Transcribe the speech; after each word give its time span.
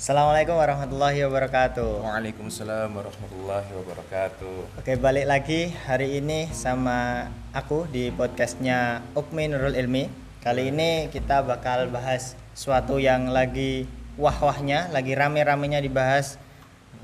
Assalamualaikum 0.00 0.56
warahmatullahi 0.56 1.28
wabarakatuh. 1.28 2.00
Waalaikumsalam 2.00 2.88
warahmatullahi 2.88 3.68
wabarakatuh. 3.68 4.80
Oke, 4.80 4.96
balik 4.96 5.28
lagi 5.28 5.76
hari 5.84 6.16
ini 6.16 6.48
sama 6.56 7.28
aku 7.52 7.84
di 7.84 8.08
podcastnya 8.08 9.04
Ukmi 9.12 9.52
Nurul 9.52 9.76
Ilmi. 9.76 10.08
Kali 10.40 10.72
ini 10.72 11.12
kita 11.12 11.44
bakal 11.44 11.92
bahas 11.92 12.32
suatu 12.56 12.96
yang 12.96 13.28
lagi 13.28 13.84
wah-wahnya, 14.16 14.88
lagi 14.88 15.12
rame-ramenya 15.12 15.84
dibahas 15.84 16.40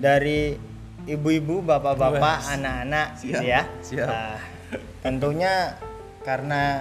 dari 0.00 0.56
ibu-ibu, 1.04 1.60
bapak-bapak, 1.68 2.48
anak-anak 2.48 3.20
Siap, 3.20 3.28
gitu 3.28 3.44
ya. 3.44 3.62
siap. 3.84 4.08
Nah, 4.08 4.40
tentunya 5.04 5.76
karena 6.24 6.80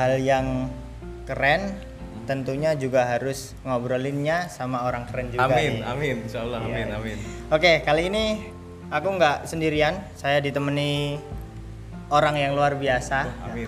hal 0.00 0.16
yang 0.16 0.72
keren 1.28 1.89
tentunya 2.30 2.78
juga 2.78 3.10
harus 3.10 3.58
ngobrolinnya 3.66 4.46
sama 4.46 4.86
orang 4.86 5.02
keren 5.10 5.34
juga 5.34 5.50
nih. 5.50 5.50
Amin, 5.50 5.74
amin, 5.82 6.16
insyaallah 6.30 6.62
amin, 6.62 6.86
Iya. 6.86 6.94
amin. 6.94 7.18
Oke, 7.50 7.82
kali 7.82 8.06
ini 8.06 8.24
aku 8.86 9.18
nggak 9.18 9.50
sendirian. 9.50 9.98
Saya 10.14 10.38
ditemani 10.38 11.18
orang 12.06 12.38
yang 12.38 12.54
luar 12.54 12.78
biasa. 12.78 13.50
Amin. 13.50 13.66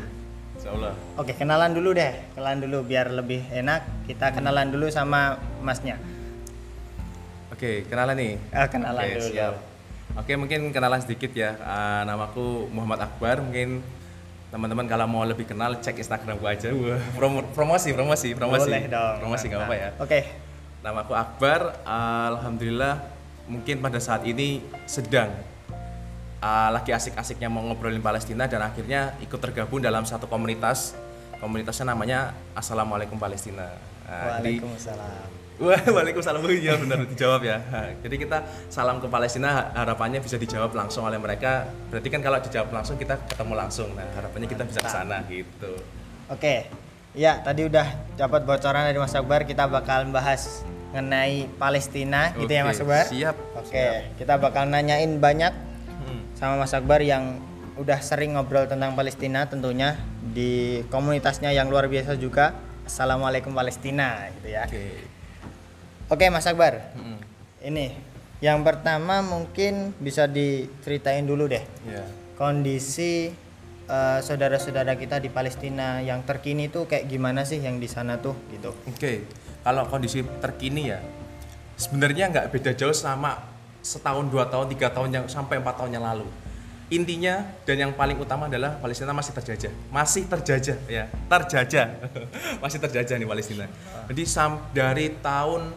Insyaallah. 0.54 0.94
Oke, 1.18 1.34
kenalan 1.34 1.74
dulu 1.74 1.90
deh. 1.90 2.14
Kenalan 2.38 2.62
dulu 2.62 2.86
biar 2.86 3.10
lebih 3.10 3.42
enak. 3.50 4.06
Kita 4.06 4.30
kenalan 4.30 4.70
dulu 4.70 4.86
sama 4.94 5.42
masnya. 5.58 5.98
Oke, 7.50 7.82
kenalan 7.90 8.14
nih. 8.14 8.32
Ah, 8.54 8.70
kenalan 8.70 9.02
Oke, 9.02 9.14
dulu. 9.18 9.26
siap. 9.34 9.54
Oke, 10.14 10.32
mungkin 10.38 10.70
kenalan 10.70 11.02
sedikit 11.02 11.34
ya. 11.34 11.58
Ah, 11.58 12.06
namaku 12.06 12.70
Muhammad 12.70 13.10
Akbar. 13.10 13.42
Mungkin 13.42 13.82
teman-teman 14.52 14.84
kalau 14.84 15.08
mau 15.08 15.24
lebih 15.24 15.48
kenal 15.48 15.80
cek 15.80 15.96
Instagram 15.96 16.36
gua 16.36 16.52
aja. 16.52 16.68
Wah, 16.70 17.00
promo- 17.16 17.48
promosi, 17.50 17.96
promosi, 17.96 18.36
promosi. 18.36 18.68
Boleh 18.68 18.84
dong. 18.84 19.16
Promosi 19.18 19.44
nggak 19.48 19.60
apa-apa 19.64 19.76
ya. 19.80 19.88
Oke. 19.96 20.20
Namaku 20.84 21.12
Akbar. 21.16 21.80
Alhamdulillah 21.82 23.00
mungkin 23.48 23.80
pada 23.80 23.96
saat 23.96 24.22
ini 24.22 24.60
sedang 24.84 25.32
uh, 26.38 26.68
lagi 26.68 26.92
asik-asiknya 26.92 27.48
mau 27.48 27.64
ngobrolin 27.64 28.04
Palestina 28.04 28.44
dan 28.44 28.60
akhirnya 28.60 29.16
ikut 29.18 29.40
tergabung 29.40 29.80
dalam 29.80 30.04
satu 30.04 30.28
komunitas. 30.28 30.92
Komunitasnya 31.40 31.90
namanya 31.90 32.36
Assalamualaikum 32.52 33.16
Palestina. 33.16 33.66
Nah, 34.04 34.38
jadi- 34.38 34.60
Waalaikumsalam. 34.60 35.41
Waalaikumsalam. 35.62 36.42
Iya 36.44 36.74
benar 36.76 37.06
dijawab 37.06 37.40
ya. 37.42 37.58
Jadi 38.00 38.16
kita 38.18 38.38
salam 38.66 38.98
ke 38.98 39.06
Palestina 39.06 39.70
harapannya 39.72 40.18
bisa 40.18 40.34
dijawab 40.34 40.72
langsung 40.72 41.04
oleh 41.04 41.16
mereka. 41.16 41.64
Berarti 41.88 42.08
kan 42.08 42.20
kalau 42.20 42.38
dijawab 42.38 42.68
langsung 42.70 42.96
kita 42.96 43.18
ketemu 43.24 43.54
langsung. 43.54 43.88
Nah, 43.92 44.06
harapannya 44.12 44.46
kita 44.46 44.62
bisa 44.62 44.78
ke 44.78 44.88
sana 44.88 45.22
gitu. 45.26 45.72
Oke. 46.26 46.66
Ya, 47.12 47.36
tadi 47.38 47.68
udah 47.68 47.84
dapat 48.16 48.42
bocoran 48.42 48.88
dari 48.88 48.96
Mas 48.96 49.12
Akbar, 49.12 49.44
kita 49.44 49.68
bakal 49.68 50.08
bahas 50.08 50.64
mengenai 50.92 51.44
Palestina 51.56 52.32
gitu 52.32 52.48
ya 52.48 52.64
Oke, 52.64 52.68
Mas 52.68 52.80
Akbar. 52.80 53.04
siap, 53.04 53.36
Oke, 53.52 53.68
siap. 53.68 54.16
kita 54.16 54.34
bakal 54.36 54.64
nanyain 54.64 55.16
banyak 55.16 55.52
Hmm. 56.02 56.24
sama 56.32 56.56
Mas 56.58 56.72
Akbar 56.72 57.00
yang 57.00 57.36
udah 57.74 58.00
sering 58.00 58.32
ngobrol 58.32 58.64
tentang 58.64 58.92
Palestina 58.92 59.44
tentunya 59.44 59.96
di 60.22 60.80
komunitasnya 60.88 61.52
yang 61.52 61.68
luar 61.68 61.84
biasa 61.86 62.16
juga. 62.16 62.56
Assalamualaikum 62.82 63.52
Palestina 63.52 64.26
gitu 64.34 64.48
ya. 64.50 64.64
Oke. 64.64 65.11
Oke 66.12 66.28
Mas 66.28 66.44
Akbar, 66.44 66.92
Hmm. 66.92 67.16
ini 67.64 67.96
yang 68.44 68.60
pertama 68.60 69.24
mungkin 69.24 69.96
bisa 69.96 70.28
diceritain 70.28 71.24
dulu 71.24 71.48
deh 71.48 71.64
Ya. 71.88 72.04
kondisi 72.36 73.32
eh, 73.82 74.18
saudara-saudara 74.20 74.92
kita 74.94 75.16
di 75.18 75.28
Palestina 75.28 76.00
yang 76.00 76.20
terkini 76.22 76.68
tuh 76.68 76.84
kayak 76.84 77.08
gimana 77.08 77.42
sih 77.42 77.58
yang 77.58 77.76
di 77.76 77.88
sana 77.88 78.16
tuh 78.16 78.36
gitu. 78.48 78.76
Oke, 78.84 79.24
kalau 79.60 79.88
kondisi 79.88 80.20
terkini 80.38 80.88
ya, 80.88 81.00
sebenarnya 81.76 82.28
nggak 82.28 82.46
beda 82.50 82.72
jauh 82.72 82.92
sama 82.92 83.40
setahun, 83.80 84.28
dua 84.28 84.46
tahun, 84.46 84.68
tiga 84.68 84.88
tahun 84.88 85.10
yang 85.12 85.24
sampai 85.26 85.60
empat 85.60 85.80
tahun 85.80 85.96
yang 85.96 86.04
lalu. 86.04 86.24
Intinya 86.88 87.40
dan 87.64 87.88
yang 87.88 87.92
paling 87.92 88.16
utama 88.16 88.52
adalah 88.52 88.76
Palestina 88.76 89.12
masih 89.12 89.32
terjajah, 89.32 89.72
masih 89.88 90.28
terjajah 90.28 90.76
ya, 90.86 91.04
terjajah, 91.28 91.86
masih 92.64 92.78
terjajah 92.80 93.16
nih 93.16 93.28
Palestina. 93.28 93.64
Jadi 94.12 94.22
sam 94.24 94.60
dari 94.72 95.08
tahun 95.20 95.72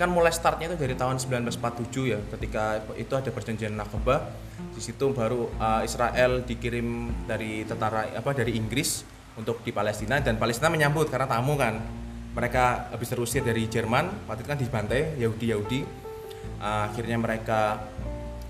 kan 0.00 0.08
mulai 0.08 0.32
startnya 0.32 0.72
itu 0.72 0.80
dari 0.80 0.96
tahun 0.96 1.20
1947 1.20 2.08
ya, 2.08 2.16
ketika 2.32 2.80
itu 2.96 3.12
ada 3.12 3.28
perjanjian 3.28 3.76
Nakba. 3.76 4.32
Di 4.72 4.80
situ 4.80 5.12
baru 5.12 5.52
uh, 5.60 5.84
Israel 5.84 6.40
dikirim 6.40 7.12
dari 7.28 7.68
tentara 7.68 8.08
apa 8.08 8.32
dari 8.32 8.56
Inggris 8.56 9.04
untuk 9.36 9.60
di 9.60 9.76
Palestina 9.76 10.16
dan 10.24 10.40
Palestina 10.40 10.72
menyambut 10.72 11.12
karena 11.12 11.28
tamu 11.28 11.52
kan. 11.60 11.76
Mereka 12.32 12.94
habis 12.96 13.12
terusir 13.12 13.44
dari 13.44 13.68
Jerman 13.68 14.24
waktu 14.24 14.40
itu 14.40 14.48
kan 14.48 14.56
dibantai 14.56 15.20
Yahudi 15.20 15.46
Yahudi. 15.52 15.80
Uh, 16.56 16.88
akhirnya 16.88 17.20
mereka 17.20 17.84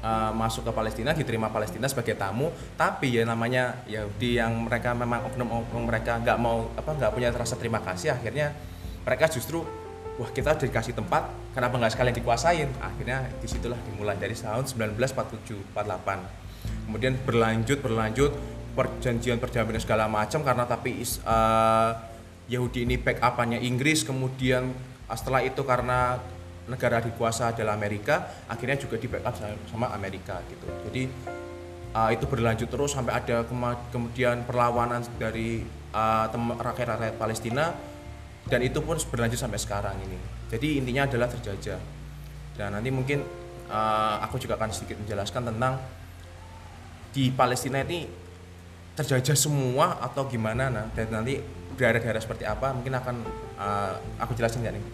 uh, 0.07 0.31
masuk 0.31 0.71
ke 0.71 0.73
Palestina 0.77 1.11
diterima 1.19 1.51
Palestina 1.51 1.91
sebagai 1.91 2.15
tamu. 2.15 2.55
Tapi 2.79 3.11
ya 3.11 3.27
namanya 3.27 3.83
Yahudi 3.91 4.39
yang 4.39 4.71
mereka 4.71 4.95
memang 4.95 5.27
oknum-oknum 5.35 5.83
mereka 5.83 6.23
nggak 6.23 6.39
mau 6.39 6.71
apa 6.79 6.95
nggak 6.95 7.11
punya 7.11 7.35
rasa 7.35 7.59
terima 7.59 7.83
kasih 7.83 8.15
akhirnya 8.15 8.55
mereka 9.03 9.27
justru 9.27 9.80
wah 10.21 10.29
kita 10.29 10.53
dikasih 10.53 10.93
tempat 10.93 11.33
kenapa 11.57 11.81
nggak 11.81 11.97
sekalian 11.97 12.17
dikuasain? 12.21 12.69
Akhirnya 12.77 13.25
di 13.41 13.49
situlah 13.49 13.81
dimulai 13.89 14.21
dari 14.21 14.37
tahun 14.37 14.69
1947 14.69 15.73
48 15.73 16.85
kemudian 16.85 17.17
berlanjut 17.25 17.81
berlanjut 17.81 18.33
perjanjian 18.77 19.41
perdamaian 19.41 19.81
segala 19.81 20.05
macam 20.13 20.45
karena 20.45 20.69
tapi 20.69 21.01
uh, 21.25 21.91
Yahudi 22.53 22.85
ini 22.85 23.01
backupannya 23.01 23.65
Inggris 23.65 24.05
kemudian 24.05 24.69
uh, 25.09 25.17
setelah 25.17 25.41
itu 25.41 25.65
karena 25.65 26.21
negara 26.69 27.01
dikuasa 27.01 27.57
adalah 27.57 27.73
Amerika 27.73 28.45
akhirnya 28.45 28.77
juga 28.77 29.01
di 29.01 29.09
backup 29.09 29.35
sama- 29.41 29.65
sama 29.73 29.87
Amerika 29.97 30.37
gitu. 30.53 30.69
Jadi 30.85 31.03
uh, 31.97 32.11
itu 32.13 32.29
berlanjut 32.29 32.69
terus 32.69 32.93
sampai 32.93 33.17
ada 33.17 33.49
kemudian 33.89 34.45
perlawanan 34.45 35.01
dari 35.17 35.65
uh, 35.97 36.29
rakyat-rakyat 36.61 37.17
Palestina 37.17 37.73
dan 38.51 38.61
itu 38.67 38.83
pun 38.83 38.99
berlanjut 38.99 39.39
sampai 39.39 39.63
sekarang 39.63 39.95
ini. 40.03 40.19
Jadi 40.51 40.83
intinya 40.83 41.07
adalah 41.07 41.31
terjajah. 41.31 41.79
Dan 42.59 42.75
nanti 42.75 42.91
mungkin 42.91 43.23
uh, 43.71 44.19
aku 44.27 44.43
juga 44.43 44.59
akan 44.59 44.75
sedikit 44.75 44.99
menjelaskan 44.99 45.55
tentang 45.55 45.79
di 47.15 47.31
Palestina 47.31 47.81
ini 47.87 48.11
terjajah 48.99 49.39
semua 49.39 50.03
atau 50.03 50.27
gimana. 50.27 50.67
Nah 50.69 50.85
dan 50.93 51.15
nanti 51.15 51.39
daerah-daerah 51.79 52.21
seperti 52.21 52.45
apa 52.45 52.75
mungkin 52.75 52.93
akan 52.99 53.17
uh, 53.57 53.95
aku 54.19 54.35
jelasin 54.35 54.67
nggak 54.67 54.75
nih? 54.75 54.85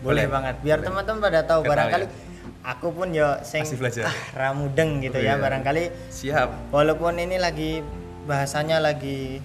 Boleh, 0.00 0.24
banget. 0.28 0.54
Biar 0.64 0.80
Boleh. 0.80 0.86
teman-teman 0.88 1.20
pada 1.20 1.40
tahu 1.44 1.60
barangkali 1.64 2.04
ya. 2.08 2.12
aku 2.64 2.88
pun 2.92 3.08
yo 3.12 3.28
sing 3.44 3.64
ah, 4.04 4.16
ramudeng 4.36 5.00
gitu 5.04 5.16
Oh, 5.16 5.24
ya 5.24 5.36
iya. 5.36 5.40
barangkali 5.40 5.84
siap. 6.12 6.48
walaupun 6.72 7.16
ini 7.20 7.36
lagi 7.40 7.80
bahasanya 8.24 8.80
lagi 8.80 9.40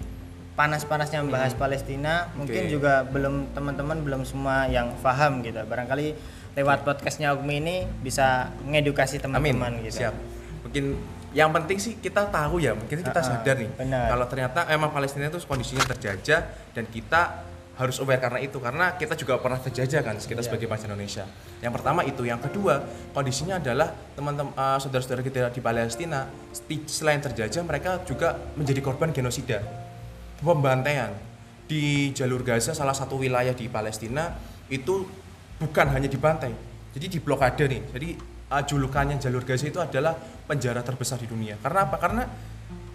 panas-panasnya 0.56 1.20
membahas 1.20 1.52
Palestina 1.52 2.32
mungkin 2.32 2.64
Oke. 2.64 2.72
juga 2.72 3.04
belum 3.04 3.52
teman-teman 3.52 4.00
belum 4.00 4.22
semua 4.24 4.64
yang 4.66 4.96
paham 4.98 5.44
gitu. 5.44 5.60
Barangkali 5.62 6.16
lewat 6.56 6.82
podcastnya 6.82 7.36
Ugmi 7.36 7.60
ini 7.60 7.76
bisa 8.00 8.48
ngedukasi 8.64 9.20
Amin. 9.20 9.52
teman-teman 9.52 9.84
gitu. 9.84 10.00
Siap. 10.00 10.14
Mungkin 10.64 10.84
yang 11.36 11.52
penting 11.52 11.76
sih 11.76 12.00
kita 12.00 12.32
tahu 12.32 12.64
ya 12.64 12.72
mungkin 12.72 13.04
kita 13.04 13.12
ah, 13.12 13.20
sadar 13.20 13.60
nih 13.60 13.68
benar. 13.76 14.08
kalau 14.08 14.24
ternyata 14.24 14.64
emang 14.72 14.88
Palestina 14.88 15.28
itu 15.28 15.36
kondisinya 15.44 15.84
terjajah 15.84 16.40
dan 16.72 16.84
kita 16.88 17.44
harus 17.76 18.00
aware 18.00 18.16
karena 18.16 18.40
itu 18.40 18.56
karena 18.56 18.96
kita 18.96 19.12
juga 19.12 19.36
pernah 19.36 19.60
terjajah 19.60 20.00
kan 20.00 20.16
kita 20.16 20.40
Iya. 20.40 20.48
sebagai 20.48 20.64
bangsa 20.64 20.88
Indonesia. 20.88 21.28
Yang 21.60 21.72
pertama 21.76 22.00
itu 22.08 22.24
yang 22.24 22.40
kedua 22.40 22.80
kondisinya 23.12 23.60
adalah 23.60 23.92
teman-teman 24.16 24.56
eh, 24.56 24.78
saudara-saudara 24.80 25.20
kita 25.20 25.52
di 25.52 25.60
Palestina 25.60 26.24
sti- 26.56 26.88
selain 26.88 27.20
terjajah 27.20 27.60
mereka 27.60 28.00
juga 28.08 28.40
menjadi 28.56 28.80
korban 28.80 29.12
genosida 29.12 29.60
pembantaian 30.40 31.12
di 31.66 32.14
jalur 32.14 32.46
Gaza 32.46 32.72
salah 32.72 32.94
satu 32.94 33.18
wilayah 33.18 33.52
di 33.52 33.66
Palestina 33.66 34.32
itu 34.70 35.06
bukan 35.58 35.86
hanya 35.90 36.06
dibantai 36.06 36.76
jadi 36.96 37.12
diblokade 37.12 37.68
nih. 37.68 37.82
Jadi 37.92 38.08
julukannya 38.72 39.20
jalur 39.20 39.44
Gaza 39.44 39.68
itu 39.68 39.76
adalah 39.76 40.16
penjara 40.48 40.80
terbesar 40.80 41.20
di 41.20 41.28
dunia. 41.28 41.60
Karena 41.60 41.84
apa? 41.84 42.00
Karena 42.00 42.24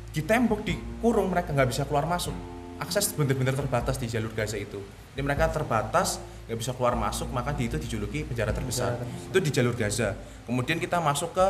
di 0.09 0.25
tembok 0.25 0.65
dikurung 0.65 1.29
mereka 1.29 1.53
nggak 1.53 1.69
bisa 1.69 1.85
keluar 1.85 2.09
masuk. 2.09 2.33
Akses 2.81 3.13
benar-benar 3.13 3.53
terbatas 3.53 4.01
di 4.01 4.09
jalur 4.09 4.33
Gaza 4.33 4.57
itu. 4.57 4.81
Jadi 5.13 5.21
mereka 5.21 5.53
terbatas 5.53 6.17
nggak 6.49 6.57
bisa 6.57 6.73
keluar 6.73 6.97
masuk 6.97 7.29
maka 7.29 7.53
di 7.53 7.69
itu 7.69 7.77
dijuluki 7.77 8.25
penjara 8.25 8.49
terbesar. 8.49 8.97
Itu 9.29 9.37
di 9.37 9.53
jalur 9.53 9.77
Gaza. 9.77 10.17
Kemudian 10.49 10.81
kita 10.81 10.97
masuk 10.97 11.37
ke 11.37 11.45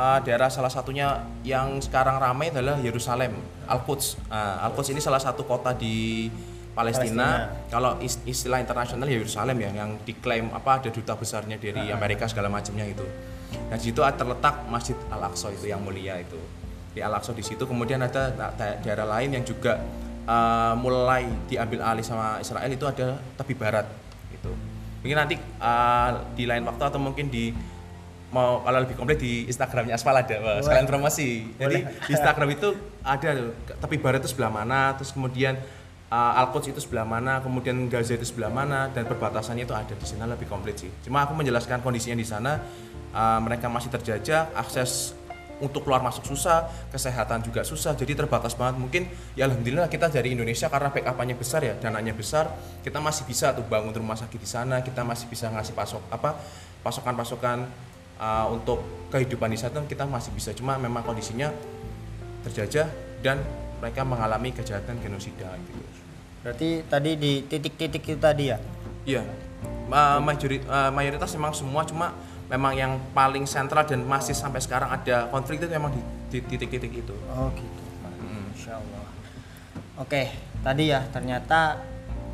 uh, 0.00 0.18
daerah 0.24 0.48
salah 0.48 0.72
satunya 0.72 1.20
yang 1.44 1.76
sekarang 1.78 2.16
ramai 2.16 2.48
adalah 2.48 2.80
Yerusalem 2.80 3.36
Al-Quds 3.68 4.16
Uh, 4.32 4.64
Al-Quds 4.66 4.96
ini 4.96 5.00
salah 5.04 5.20
satu 5.20 5.44
kota 5.44 5.76
di 5.76 6.30
Palestina, 6.70 7.50
kalau 7.66 7.98
is- 7.98 8.22
istilah 8.24 8.62
internasional 8.62 9.04
ya 9.10 9.18
Yerusalem 9.18 9.58
ya 9.58 9.70
yang 9.74 9.90
diklaim 10.06 10.48
apa 10.54 10.78
ada 10.80 10.88
duta 10.88 11.12
besarnya 11.18 11.58
dari 11.58 11.90
Amerika 11.92 12.24
segala 12.30 12.46
macamnya 12.48 12.86
itu. 12.86 13.02
Nah 13.68 13.74
di 13.74 13.90
situ 13.90 14.00
terletak 14.00 14.64
Masjid 14.70 14.94
Al 15.10 15.28
Aqsa 15.28 15.50
itu 15.50 15.66
yang 15.66 15.82
mulia 15.82 16.16
itu 16.22 16.38
di 16.94 17.02
Al 17.02 17.10
Aqsa 17.10 17.34
di 17.34 17.42
situ. 17.42 17.66
Kemudian 17.66 17.98
ada 18.00 18.30
da- 18.30 18.54
da- 18.54 18.78
daerah 18.86 19.02
lain 19.18 19.34
yang 19.34 19.44
juga 19.44 19.82
uh, 20.30 20.78
mulai 20.78 21.26
diambil 21.50 21.82
alih 21.82 22.06
sama 22.06 22.38
Israel 22.38 22.70
itu 22.70 22.86
ada 22.86 23.18
tepi 23.34 23.54
barat 23.58 23.84
itu. 24.30 24.54
mungkin 25.02 25.16
nanti 25.16 25.36
uh, 25.58 26.22
di 26.38 26.44
lain 26.46 26.62
waktu 26.70 26.82
atau 26.86 27.00
mungkin 27.02 27.32
di 27.34 27.50
mau 28.30 28.62
kalau 28.62 28.78
lebih 28.82 28.94
komplit 28.94 29.18
di 29.18 29.44
Instagramnya 29.50 29.98
Aspal 29.98 30.14
ada 30.14 30.36
Wah, 30.38 30.62
sekalian 30.62 30.86
promosi. 30.86 31.50
Jadi 31.58 31.82
di 31.82 32.10
Instagram 32.14 32.48
itu 32.54 32.68
ada 33.02 33.28
tuh 33.34 33.50
tepi 33.82 33.96
barat 33.98 34.22
itu 34.22 34.30
sebelah 34.30 34.50
mana 34.54 34.94
terus 34.94 35.10
kemudian 35.10 35.58
uh, 36.10 36.40
Alquds 36.46 36.70
itu 36.70 36.80
sebelah 36.82 37.06
mana 37.06 37.42
kemudian 37.42 37.74
Gaza 37.90 38.14
itu 38.14 38.26
sebelah 38.26 38.50
mana 38.50 38.86
dan 38.94 39.06
perbatasannya 39.06 39.66
itu 39.66 39.74
ada 39.74 39.94
di 39.94 40.06
sana 40.06 40.30
lebih 40.30 40.46
komplit 40.46 40.78
sih. 40.78 40.90
Cuma 41.02 41.26
aku 41.26 41.34
menjelaskan 41.34 41.82
kondisinya 41.82 42.18
di 42.18 42.26
sana 42.26 42.62
uh, 43.10 43.38
mereka 43.42 43.66
masih 43.66 43.90
terjajah 43.90 44.54
akses 44.54 45.18
untuk 45.60 45.84
keluar 45.84 46.00
masuk 46.00 46.24
susah, 46.24 46.72
kesehatan 46.88 47.44
juga 47.44 47.60
susah, 47.60 47.92
jadi 47.92 48.16
terbatas 48.16 48.56
banget. 48.56 48.80
Mungkin 48.80 49.02
ya 49.36 49.44
alhamdulillah 49.44 49.92
kita 49.92 50.08
dari 50.08 50.32
Indonesia 50.32 50.72
karena 50.72 50.88
backupannya 50.88 51.36
besar 51.36 51.60
ya, 51.60 51.76
dananya 51.76 52.16
besar, 52.16 52.48
kita 52.80 52.96
masih 52.96 53.28
bisa 53.28 53.52
tuh 53.52 53.68
bangun 53.68 53.92
rumah 53.92 54.16
sakit 54.16 54.40
di 54.40 54.48
sana, 54.48 54.80
kita 54.80 55.04
masih 55.04 55.28
bisa 55.28 55.52
ngasih 55.52 55.76
pasok 55.76 56.00
apa 56.08 56.40
pasokan-pasokan 56.80 57.68
uh, 58.20 58.46
untuk 58.52 58.84
kehidupan 59.10 59.50
di 59.50 59.58
sana 59.58 59.82
kita 59.88 60.04
masih 60.04 60.30
bisa. 60.36 60.52
Cuma 60.52 60.76
memang 60.76 61.02
kondisinya 61.02 61.50
terjajah 62.46 62.86
dan 63.24 63.40
mereka 63.80 64.04
mengalami 64.04 64.52
kejahatan 64.52 65.00
genosida 65.00 65.56
gitu. 65.56 65.80
Berarti 66.44 66.68
tadi 66.88 67.10
di 67.16 67.32
titik-titik 67.44 68.04
itu 68.04 68.20
tadi 68.20 68.52
ya? 68.52 68.58
Iya, 69.04 69.24
uh, 69.88 70.20
mayoritas, 70.20 70.68
uh, 70.68 70.92
mayoritas 70.92 71.30
memang 71.36 71.52
semua 71.56 71.82
cuma 71.84 72.12
memang 72.48 72.72
yang 72.76 72.92
paling 73.12 73.44
sentral 73.44 73.86
dan 73.86 74.02
masih 74.04 74.34
sampai 74.36 74.60
sekarang 74.60 74.90
ada 74.90 75.28
konflik 75.30 75.62
itu 75.62 75.68
memang 75.68 75.92
di 76.32 76.40
titik-titik 76.44 76.92
itu. 77.04 77.14
Oh 77.32 77.48
gitu. 77.52 77.82
Hmm. 78.20 78.52
Insya 78.56 78.80
Allah. 78.80 79.06
Oke, 80.00 80.32
tadi 80.64 80.88
ya 80.88 81.04
ternyata 81.12 81.76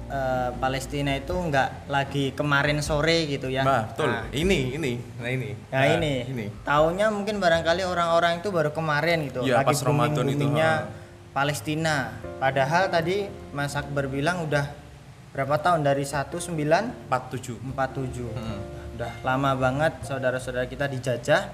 uh, 0.08 0.50
Palestina 0.56 1.14
itu 1.14 1.32
nggak 1.32 1.90
lagi 1.90 2.32
kemarin 2.32 2.80
sore 2.80 3.26
gitu 3.30 3.50
ya. 3.50 3.62
Bah, 3.62 3.90
betul. 3.90 4.10
Nah, 4.10 4.24
ini, 4.32 4.74
ini, 4.74 4.92
nah 5.20 5.30
ini. 5.30 5.50
Nah, 5.52 5.78
nah 5.78 5.86
ini. 5.98 6.14
ini. 6.26 6.46
Tahunya 6.64 7.06
mungkin 7.12 7.36
barangkali 7.38 7.82
orang-orang 7.84 8.40
itu 8.40 8.48
baru 8.50 8.70
kemarin 8.70 9.28
gitu. 9.28 9.44
Ya, 9.44 9.62
lagi 9.62 9.74
pas 9.74 9.80
Ramadan 9.84 10.26
itu. 10.28 10.46
Palestina. 11.36 12.16
Padahal 12.40 12.88
tadi 12.88 13.28
Mas 13.52 13.76
Akbar 13.76 14.08
bilang 14.08 14.48
udah 14.48 14.72
berapa 15.36 15.60
tahun 15.60 15.84
dari 15.84 16.08
1947. 16.08 17.10
47. 17.12 17.60
47. 17.76 18.32
Hmm 18.32 18.76
udah 18.96 19.12
lama 19.20 19.52
banget 19.52 19.92
saudara-saudara 20.08 20.64
kita 20.64 20.88
dijajah 20.88 21.52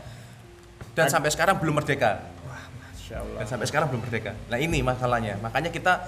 dan 0.95 1.07
Ad 1.09 1.11
sampai 1.11 1.31
sekarang 1.35 1.59
belum 1.59 1.83
merdeka. 1.83 2.23
Wah, 2.47 2.65
masya 2.79 3.19
Allah. 3.19 3.39
Dan 3.43 3.47
sampai 3.51 3.67
sekarang 3.67 3.91
belum 3.91 4.03
merdeka. 4.07 4.33
Nah 4.47 4.59
ini 4.63 4.79
masalahnya. 4.85 5.41
Makanya 5.43 5.75
kita 5.75 6.07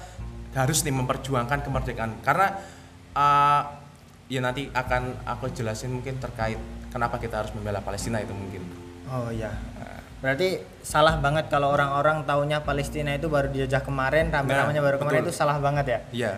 harus 0.55 0.87
nih 0.87 0.95
memperjuangkan 0.95 1.67
kemerdekaan 1.67 2.23
karena 2.23 2.59
uh, 3.15 3.63
ya 4.31 4.41
nanti 4.41 4.71
akan 4.71 5.27
aku 5.27 5.51
jelasin 5.53 5.93
mungkin 5.93 6.17
terkait 6.23 6.57
kenapa 6.89 7.19
kita 7.19 7.45
harus 7.45 7.53
membela 7.53 7.83
Palestina 7.83 8.23
itu 8.23 8.33
mungkin. 8.33 8.63
Oh 9.11 9.29
iya. 9.29 9.53
Berarti 10.25 10.57
salah 10.81 11.21
banget 11.21 11.53
kalau 11.53 11.69
orang-orang 11.69 12.25
taunya 12.25 12.65
Palestina 12.65 13.13
itu 13.13 13.29
baru 13.29 13.53
dijajah 13.53 13.85
kemarin, 13.85 14.33
rame-ramenya 14.33 14.81
nah, 14.81 14.87
baru 14.89 14.97
kemarin 14.97 15.21
betul. 15.21 15.29
itu 15.29 15.37
salah 15.37 15.61
banget 15.61 15.85
ya. 15.85 15.99
Iya 16.17 16.33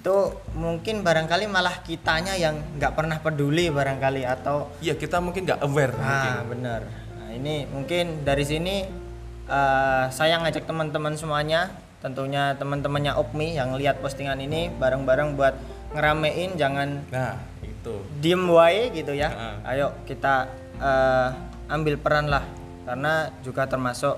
itu 0.00 0.32
mungkin 0.56 1.04
barangkali 1.04 1.44
malah 1.44 1.84
kitanya 1.84 2.32
yang 2.32 2.56
nggak 2.80 2.96
pernah 2.96 3.20
peduli 3.20 3.68
barangkali 3.68 4.24
atau 4.24 4.72
iya 4.80 4.96
kita 4.96 5.20
mungkin 5.20 5.44
nggak 5.44 5.60
aware 5.60 5.92
ah 6.00 6.40
benar 6.40 6.88
nah 7.20 7.28
ini 7.36 7.68
mungkin 7.68 8.24
dari 8.24 8.48
sini 8.48 8.88
uh, 9.44 10.08
saya 10.08 10.40
ngajak 10.40 10.64
teman-teman 10.64 11.20
semuanya 11.20 11.68
tentunya 12.00 12.56
teman-temannya 12.56 13.16
Opmi 13.16 13.56
yang 13.56 13.76
lihat 13.76 14.00
postingan 14.00 14.40
ini 14.40 14.72
bareng-bareng 14.72 15.36
buat 15.36 15.54
ngeramein 15.92 16.56
jangan 16.56 17.04
nah 17.12 17.36
itu 17.60 17.94
diem 18.20 18.44
wae 18.48 18.88
gitu 18.92 19.12
ya 19.12 19.28
nah. 19.32 19.72
ayo 19.72 19.92
kita 20.08 20.48
uh, 20.80 21.28
ambil 21.68 22.00
peran 22.00 22.32
lah 22.32 22.44
karena 22.88 23.28
juga 23.44 23.68
termasuk 23.68 24.16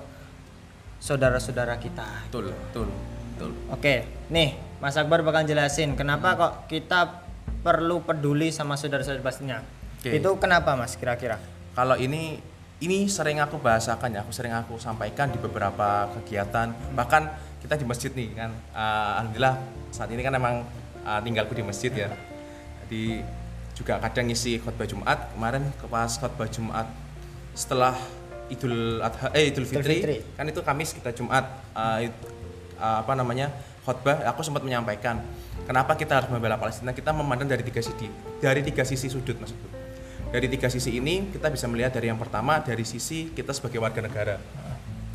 saudara-saudara 1.03 1.77
kita 1.83 2.31
betul 2.31 2.55
betul 2.55 2.89
betul 3.35 3.51
oke 3.75 3.95
nih 4.31 4.55
Mas 4.79 4.99
Akbar 4.99 5.23
bakal 5.27 5.47
jelasin 5.47 5.95
kenapa 5.99 6.35
kok 6.39 6.53
kita 6.71 7.23
perlu 7.63 8.03
peduli 8.03 8.51
sama 8.51 8.75
saudara-saudara 8.75 9.23
pastinya. 9.23 9.63
Okay. 10.03 10.19
Itu 10.19 10.35
kenapa 10.43 10.75
Mas 10.75 10.99
kira-kira? 10.99 11.39
Kalau 11.79 11.95
ini 11.95 12.43
ini 12.83 13.07
sering 13.07 13.39
aku 13.39 13.63
bahasakan 13.63 14.19
ya, 14.19 14.27
aku 14.27 14.35
sering 14.35 14.51
aku 14.51 14.75
sampaikan 14.83 15.31
di 15.31 15.39
beberapa 15.39 16.11
kegiatan. 16.19 16.75
Bahkan 16.99 17.23
kita 17.63 17.79
di 17.79 17.87
masjid 17.87 18.11
nih 18.11 18.29
kan, 18.35 18.51
uh, 18.75 19.23
alhamdulillah 19.23 19.57
saat 19.95 20.11
ini 20.11 20.21
kan 20.21 20.35
emang 20.35 20.67
uh, 21.07 21.21
tinggalku 21.23 21.55
di 21.55 21.63
masjid 21.63 21.95
ya. 21.95 22.11
Jadi 22.85 23.23
juga 23.79 24.03
kadang 24.03 24.27
ngisi 24.29 24.59
khutbah 24.59 24.85
Jumat. 24.85 25.31
Kemarin 25.33 25.63
pas 25.87 26.11
khutbah 26.11 26.51
Jumat 26.51 26.91
setelah 27.55 27.95
Idul 28.51 29.01
Adha 29.01 29.31
eh 29.33 29.49
Idul 29.49 29.65
Fitri, 29.65 30.03
Idul 30.03 30.19
Fitri. 30.19 30.19
kan 30.35 30.45
itu 30.51 30.61
Kamis 30.61 30.91
kita 30.93 31.15
Jumat 31.15 31.47
uh, 31.73 32.03
uh, 32.83 32.97
apa 33.07 33.13
namanya? 33.15 33.49
khotbah 33.83 34.23
aku 34.31 34.47
sempat 34.47 34.63
menyampaikan 34.63 35.19
kenapa 35.67 35.99
kita 35.99 36.23
harus 36.23 36.31
membela 36.31 36.55
Palestina 36.55 36.95
kita 36.95 37.11
memandang 37.11 37.51
dari 37.51 37.67
tiga 37.67 37.83
sisi 37.83 38.07
dari 38.39 38.63
tiga 38.63 38.87
sisi 38.87 39.11
sudut 39.11 39.35
maksudku 39.43 39.69
dari 40.31 40.47
tiga 40.47 40.71
sisi 40.71 41.03
ini 41.03 41.35
kita 41.35 41.51
bisa 41.51 41.67
melihat 41.67 41.99
dari 41.99 42.07
yang 42.09 42.19
pertama 42.19 42.63
dari 42.63 42.87
sisi 42.87 43.35
kita 43.35 43.51
sebagai 43.51 43.83
warga 43.83 44.07
negara 44.07 44.39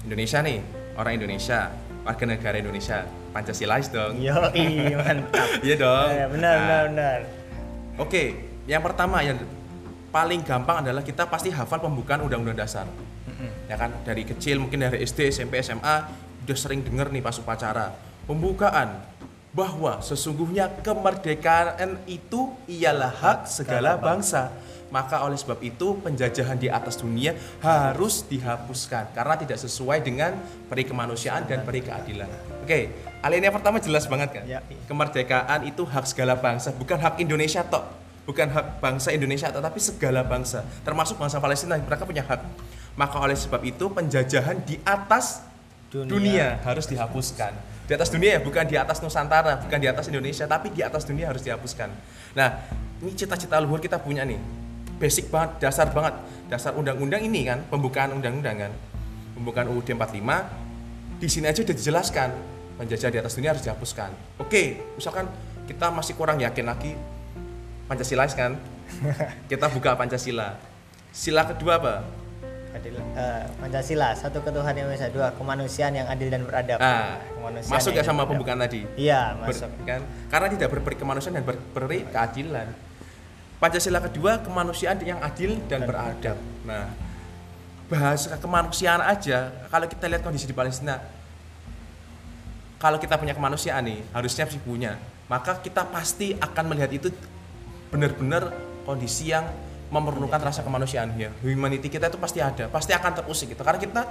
Indonesia 0.03 0.44
nih 0.44 0.59
orang 0.99 1.15
Indonesia 1.15 1.71
warga 2.07 2.24
negara 2.24 2.56
Indonesia. 2.56 3.04
Pancasilais 3.36 3.92
dong. 3.92 4.15
Yo 4.24 4.31
mantap. 4.95 5.48
Iya 5.59 5.75
dong. 5.75 6.09
Ya, 6.15 6.25
benar 6.31 6.56
nah, 6.56 6.63
benar 6.63 6.83
benar. 6.88 7.19
Oke 8.00 8.24
yang 8.63 8.80
pertama 8.80 9.19
yang 9.19 9.36
paling 10.07 10.39
gampang 10.39 10.88
adalah 10.88 11.04
kita 11.04 11.27
pasti 11.27 11.51
hafal 11.51 11.83
pembukaan 11.83 12.24
undang-undang 12.24 12.63
dasar. 12.63 12.88
Mm-hmm. 13.27 13.51
ya 13.68 13.75
kan? 13.75 13.92
Dari 14.07 14.24
kecil 14.24 14.56
mungkin 14.63 14.88
dari 14.88 15.04
SD 15.04 15.36
SMP 15.36 15.59
SMA 15.59 15.95
udah 16.48 16.57
sering 16.57 16.80
denger 16.80 17.12
nih 17.12 17.19
pas 17.19 17.36
upacara. 17.36 17.92
Pembukaan 18.24 19.04
bahwa 19.51 20.00
sesungguhnya 20.00 20.71
kemerdekaan 20.80 22.00
itu 22.07 22.56
ialah 22.71 23.12
hak 23.12 23.39
segala 23.51 24.00
bangsa. 24.00 24.54
Maka 24.87 25.19
oleh 25.23 25.35
sebab 25.35 25.59
itu 25.59 25.99
penjajahan 25.99 26.55
di 26.55 26.71
atas 26.71 26.95
dunia 26.99 27.35
harus 27.59 28.23
dihapuskan 28.23 29.11
karena 29.11 29.35
tidak 29.35 29.59
sesuai 29.59 29.99
dengan 29.99 30.39
peri 30.71 30.87
kemanusiaan 30.87 31.43
dan 31.43 31.67
peri 31.67 31.83
keadilan. 31.83 32.29
Oke, 32.63 32.95
alinea 33.19 33.51
pertama 33.51 33.83
jelas 33.83 34.07
banget 34.07 34.29
kan? 34.31 34.43
Ya. 34.47 34.63
Kemerdekaan 34.87 35.67
itu 35.67 35.83
hak 35.83 36.07
segala 36.07 36.39
bangsa, 36.39 36.71
bukan 36.71 36.95
hak 36.99 37.19
Indonesia 37.19 37.63
tok. 37.67 37.83
Bukan 38.27 38.51
hak 38.51 38.83
bangsa 38.83 39.15
Indonesia 39.15 39.47
tetapi 39.47 39.79
segala 39.79 40.19
bangsa, 40.19 40.59
termasuk 40.83 41.15
bangsa 41.15 41.39
Palestina, 41.39 41.79
mereka 41.79 42.03
punya 42.03 42.27
hak. 42.27 42.44
Maka 42.99 43.23
oleh 43.23 43.39
sebab 43.39 43.63
itu 43.63 43.87
penjajahan 43.87 44.67
di 44.67 44.75
atas 44.83 45.47
dunia, 45.87 46.11
dunia 46.11 46.47
harus 46.67 46.91
dihapuskan 46.91 47.56
di 47.87 47.95
atas 47.95 48.11
dunia 48.11 48.35
ya 48.35 48.41
bukan 48.44 48.67
di 48.67 48.75
atas 48.75 48.99
Nusantara 48.99 49.63
bukan 49.63 49.79
di 49.79 49.87
atas 49.87 50.11
Indonesia 50.11 50.44
tapi 50.44 50.75
di 50.75 50.83
atas 50.83 51.07
dunia 51.07 51.31
harus 51.31 51.39
dihapuskan 51.39 51.87
nah 52.35 52.67
ini 52.99 53.15
cita-cita 53.15 53.56
luhur 53.63 53.79
kita 53.79 53.95
punya 53.95 54.27
nih 54.27 54.67
basic 54.97 55.30
banget 55.30 55.69
dasar 55.69 55.89
banget. 55.94 56.13
Dasar 56.47 56.73
undang-undang 56.77 57.21
ini 57.23 57.47
kan 57.47 57.63
pembukaan 57.69 58.13
undang-undang 58.13 58.68
kan. 58.68 58.71
Pembukaan 59.37 59.69
UUD 59.69 59.94
45 59.94 61.21
di 61.21 61.27
sini 61.30 61.45
aja 61.49 61.61
udah 61.61 61.75
dijelaskan. 61.77 62.30
Penjajah 62.77 63.09
di 63.09 63.18
atas 63.18 63.33
dunia 63.33 63.57
harus 63.57 63.66
dihapuskan. 63.66 64.13
Oke 64.37 64.81
misalkan 64.97 65.25
kita 65.66 65.89
masih 65.89 66.13
kurang 66.13 66.37
yakin 66.37 66.66
lagi 66.69 66.94
Pancasila 67.87 68.27
kan? 68.27 68.59
Kita 69.51 69.71
buka 69.71 69.95
Pancasila. 69.95 70.59
Sila 71.16 71.47
kedua 71.47 71.80
apa? 71.80 71.95
Adil 72.75 72.99
uh, 72.99 73.47
Pancasila 73.63 74.11
satu 74.11 74.44
ketuhanan 74.44 74.85
yang 74.85 74.92
esa 74.92 75.07
dua 75.07 75.31
kemanusiaan 75.39 75.95
yang 75.95 76.07
adil 76.11 76.27
dan 76.27 76.44
beradab. 76.44 76.83
Ah, 76.83 77.16
masuk 77.71 77.95
ya 77.95 78.04
sama 78.04 78.27
pembukaan 78.27 78.59
tadi? 78.59 78.83
Iya 78.99 79.39
masuk. 79.39 79.71
Ber, 79.81 79.87
kan? 79.87 80.01
Karena 80.27 80.47
tidak 80.51 80.69
berperi 80.75 80.95
kemanusiaan 80.99 81.39
dan 81.39 81.45
berperi 81.47 82.04
keadilan 82.11 82.68
Pancasila 83.57 83.97
kedua 83.97 84.37
kemanusiaan 84.45 85.02
yang 85.02 85.18
adil 85.18 85.57
dan, 85.66 85.81
beradab. 85.90 86.37
Nah 86.61 87.07
bahas 87.87 88.28
kemanusiaan 88.37 89.02
aja. 89.02 89.49
Kalau 89.71 89.87
kita 89.87 90.06
lihat 90.06 90.21
kondisi 90.21 90.45
di 90.45 90.56
Palestina 90.56 90.99
kalau 92.78 93.02
kita 93.02 93.18
punya 93.18 93.33
kemanusiaan 93.33 93.81
nih 93.87 93.99
harusnya 94.14 94.45
sih 94.45 94.61
punya. 94.61 94.99
Maka 95.26 95.59
kita 95.59 95.90
pasti 95.90 96.37
akan 96.37 96.66
melihat 96.71 96.92
itu 96.94 97.09
benar-benar 97.90 98.54
kondisi 98.85 99.33
yang 99.33 99.49
memerlukan 99.90 100.37
rasa 100.37 100.61
kemanusiaan. 100.61 101.18
Ya 101.18 101.33
humanity 101.42 101.90
kita 101.90 102.14
itu 102.14 102.19
pasti 102.21 102.44
ada 102.44 102.69
pasti 102.69 102.94
akan 102.94 103.23
terusik 103.23 103.57
gitu. 103.57 103.66
Karena 103.66 103.81
kita 103.81 104.02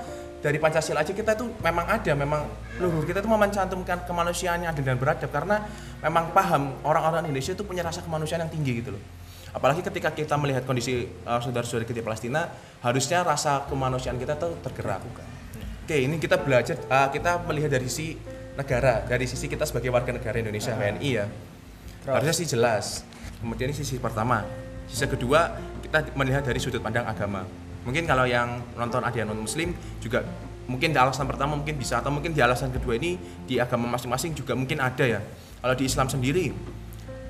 dari 0.42 0.58
Pancasila 0.58 1.06
aja 1.06 1.12
kita 1.14 1.38
itu 1.38 1.46
memang 1.62 1.86
ada 1.86 2.12
memang 2.18 2.50
luhur 2.82 3.06
kita 3.06 3.22
itu 3.22 3.30
mencantumkan 3.30 4.02
kemanusiaan 4.10 4.66
yang 4.66 4.74
adil 4.74 4.82
dan 4.82 4.98
beradab. 4.98 5.30
Karena 5.30 5.62
memang 6.02 6.34
paham 6.34 6.74
orang-orang 6.82 7.30
Indonesia 7.30 7.54
itu 7.54 7.62
punya 7.62 7.86
rasa 7.86 8.02
kemanusiaan 8.02 8.42
yang 8.42 8.50
tinggi 8.50 8.82
gitu 8.82 8.96
loh 8.96 9.04
apalagi 9.54 9.84
ketika 9.84 10.10
kita 10.10 10.34
melihat 10.40 10.66
kondisi 10.66 11.06
uh, 11.26 11.38
saudara-saudara 11.38 11.86
kita 11.86 12.02
di 12.02 12.06
Palestina 12.06 12.50
harusnya 12.82 13.22
rasa 13.22 13.66
kemanusiaan 13.70 14.18
kita 14.18 14.34
tuh 14.38 14.58
tergerak. 14.62 15.02
Oke 15.86 15.96
ini 16.02 16.18
kita 16.18 16.40
belajar 16.42 16.80
uh, 16.90 17.08
kita 17.14 17.46
melihat 17.46 17.70
dari 17.70 17.86
sisi 17.86 18.18
negara 18.56 19.04
dari 19.06 19.28
sisi 19.28 19.46
kita 19.46 19.62
sebagai 19.68 19.92
warga 19.92 20.10
negara 20.10 20.40
Indonesia 20.40 20.74
WNI 20.74 21.10
ya. 21.12 21.26
Harusnya 22.06 22.34
sih 22.34 22.46
jelas. 22.46 23.02
Kemudian 23.38 23.70
ini 23.70 23.76
sisi 23.76 24.00
pertama. 24.00 24.42
Sisi 24.90 25.06
kedua 25.06 25.54
kita 25.84 26.10
melihat 26.18 26.42
dari 26.42 26.58
sudut 26.58 26.82
pandang 26.82 27.06
agama. 27.06 27.46
Mungkin 27.86 28.02
kalau 28.02 28.26
yang 28.26 28.58
nonton 28.74 28.98
ada 29.02 29.14
yang 29.14 29.30
non 29.30 29.46
muslim 29.46 29.70
juga 30.02 30.26
mungkin 30.66 30.90
di 30.90 30.98
alasan 30.98 31.30
pertama 31.30 31.54
mungkin 31.54 31.78
bisa 31.78 32.02
atau 32.02 32.10
mungkin 32.10 32.34
di 32.34 32.42
alasan 32.42 32.74
kedua 32.74 32.98
ini 32.98 33.14
di 33.46 33.62
agama 33.62 33.86
masing-masing 33.94 34.34
juga 34.34 34.58
mungkin 34.58 34.82
ada 34.82 35.06
ya. 35.06 35.20
Kalau 35.62 35.74
di 35.78 35.84
Islam 35.86 36.10
sendiri 36.10 36.50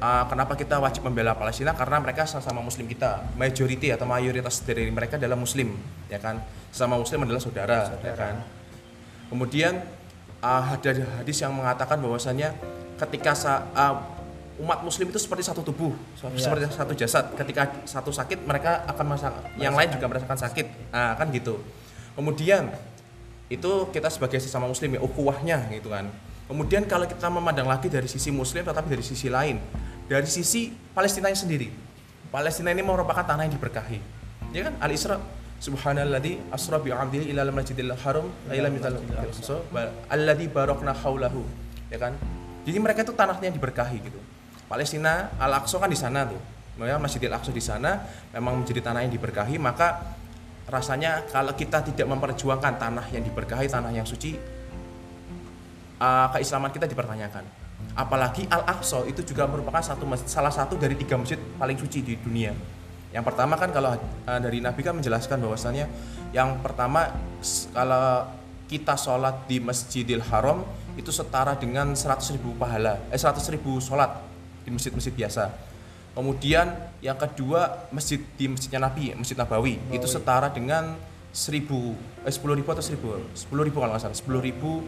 uh, 0.01 0.25
kenapa 0.29 0.57
kita 0.57 0.77
wajib 0.81 1.05
membela 1.07 1.37
Palestina? 1.37 1.73
Karena 1.73 2.01
mereka 2.01 2.29
sama-sama 2.29 2.61
muslim 2.61 2.87
kita. 2.89 3.25
Majority 3.37 3.93
atau 3.93 4.05
mayoritas 4.09 4.61
dari 4.65 4.89
mereka 4.93 5.17
adalah 5.17 5.39
muslim 5.39 5.77
ya 6.09 6.21
kan? 6.21 6.41
Sama 6.73 7.01
muslim 7.01 7.25
adalah 7.25 7.41
saudara, 7.41 7.89
saudara. 7.89 8.05
ya 8.05 8.15
kan? 8.17 8.35
Kemudian 9.33 9.83
uh, 10.45 10.65
ada 10.77 10.91
hadis 11.23 11.37
yang 11.41 11.53
mengatakan 11.57 11.99
bahwasanya 12.01 12.55
ketika 12.97 13.33
uh, 13.77 13.97
umat 14.57 14.81
muslim 14.81 15.13
itu 15.13 15.21
seperti 15.21 15.45
satu 15.45 15.61
tubuh 15.61 15.93
ya. 16.17 16.41
seperti 16.41 16.65
satu 16.73 16.93
jasad. 16.97 17.25
Ketika 17.37 17.85
satu 17.85 18.09
sakit 18.13 18.45
mereka 18.45 18.85
akan 18.89 19.05
merasakan 19.13 19.43
yang 19.61 19.77
lain 19.77 19.93
juga 19.93 20.07
merasakan 20.09 20.39
sakit. 20.41 20.93
Nah, 20.93 21.13
kan 21.17 21.29
gitu. 21.33 21.61
Kemudian 22.17 22.73
itu 23.47 23.71
kita 23.95 24.11
sebagai 24.11 24.43
sesama 24.43 24.67
muslim 24.67 24.97
ya 24.97 25.01
ukhuwahnya 25.05 25.69
gitu 25.77 25.93
kan. 25.93 26.09
Kemudian 26.47 26.87
kalau 26.87 27.11
kita 27.11 27.27
memandang 27.27 27.67
lagi 27.67 27.91
dari 27.91 28.07
sisi 28.07 28.31
muslim 28.31 28.63
tetapi 28.63 28.87
dari 28.87 29.03
sisi 29.03 29.27
lain 29.27 29.59
dari 30.07 30.27
sisi 30.31 30.71
Palestina 30.71 31.31
sendiri. 31.35 31.69
Palestina 32.31 32.71
ini 32.71 32.83
merupakan 32.83 33.23
tanah 33.23 33.47
yang 33.47 33.55
diberkahi. 33.55 33.99
Ya 34.55 34.71
kan? 34.71 34.75
Al 34.79 34.91
Isra 34.95 35.19
Subhanalladzi 35.57 36.53
asra 36.53 36.77
bi 36.77 36.93
'abdihi 36.93 37.33
ila 37.33 37.49
al-masjidil 37.49 37.97
haram 37.97 38.29
ila 38.53 38.69
mital 38.69 39.01
alladzi 40.13 40.47
barakna 40.53 40.93
haulahu 40.93 41.43
ya 41.89 41.97
kan? 41.97 42.13
Jadi 42.69 42.77
mereka 42.77 43.01
itu 43.07 43.17
tanahnya 43.17 43.49
yang 43.49 43.57
diberkahi 43.57 43.97
gitu. 44.05 44.21
Palestina 44.69 45.33
Al 45.39 45.55
Aqsa 45.57 45.81
kan 45.81 45.89
di 45.89 45.97
sana 45.97 46.29
tuh. 46.29 46.39
Ya 46.83 47.01
Masjidil 47.01 47.33
Aqsa 47.33 47.55
di 47.57 47.63
sana 47.65 48.05
memang 48.37 48.61
menjadi 48.61 48.85
tanah 48.85 49.07
yang 49.07 49.13
diberkahi. 49.17 49.57
Maka 49.57 50.19
rasanya 50.69 51.25
kalau 51.31 51.55
kita 51.57 51.81
tidak 51.87 52.05
memperjuangkan 52.05 52.75
tanah 52.77 53.07
yang 53.15 53.23
diberkahi, 53.25 53.71
tanah 53.71 53.95
yang 53.95 54.05
suci, 54.05 54.37
uh, 56.03 56.27
keislaman 56.37 56.75
kita 56.75 56.85
dipertanyakan. 56.91 57.66
Apalagi 57.97 58.45
Al 58.53 58.69
Aqsa 58.69 59.09
itu 59.09 59.25
juga 59.25 59.49
merupakan 59.49 59.81
satu 59.81 60.05
salah 60.29 60.53
satu 60.53 60.77
dari 60.77 60.95
tiga 60.95 61.17
masjid 61.17 61.41
paling 61.57 61.81
suci 61.81 62.05
di 62.05 62.15
dunia. 62.21 62.53
Yang 63.11 63.25
pertama 63.33 63.57
kan 63.57 63.73
kalau 63.73 63.97
uh, 63.97 64.41
dari 64.41 64.61
Nabi 64.61 64.85
kan 64.85 64.93
menjelaskan 64.93 65.41
bahwasannya 65.41 65.89
yang 66.37 66.61
pertama 66.61 67.09
kalau 67.73 68.29
kita 68.69 69.01
sholat 69.01 69.49
di 69.49 69.63
Masjidil 69.63 70.21
Haram 70.29 70.61
itu 70.99 71.09
setara 71.09 71.57
dengan 71.57 71.97
100 71.97 72.37
ribu 72.37 72.53
pahala, 72.59 73.01
eh 73.09 73.17
100 73.17 73.41
ribu 73.57 73.79
sholat 73.81 74.11
di 74.67 74.75
masjid-masjid 74.75 75.15
biasa 75.15 75.67
Kemudian 76.17 76.73
yang 77.05 77.21
kedua 77.21 77.93
masjid 77.93 78.17
di 78.41 78.49
masjidnya 78.49 78.81
Nabi, 78.89 79.13
Masjid 79.13 79.37
Nabawi, 79.37 79.77
Nabawi. 79.77 80.01
itu 80.01 80.09
setara 80.09 80.49
dengan 80.49 80.97
seribu, 81.29 81.93
eh 82.25 82.33
sepuluh 82.33 82.57
ribu 82.57 82.73
atau 82.73 82.81
seribu, 82.81 83.21
sepuluh 83.37 83.69
ribu 83.69 83.85
kalau 83.85 83.93
nggak 83.93 84.09
salah, 84.09 84.17
sepuluh 84.17 84.41
ribu 84.41 84.81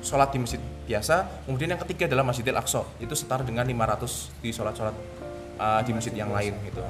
sholat 0.00 0.32
di 0.32 0.38
masjid 0.40 0.60
biasa. 0.88 1.46
Kemudian 1.46 1.76
yang 1.76 1.80
ketiga 1.86 2.10
adalah 2.10 2.24
Masjidil 2.26 2.56
Aqsa, 2.56 2.82
itu 2.98 3.12
setara 3.14 3.44
dengan 3.46 3.64
500 3.64 4.42
di 4.42 4.50
sholat-sholat 4.50 4.96
uh, 5.60 5.80
di 5.84 5.92
masjid 5.92 6.14
yang 6.16 6.32
lain 6.32 6.56
gitu. 6.66 6.80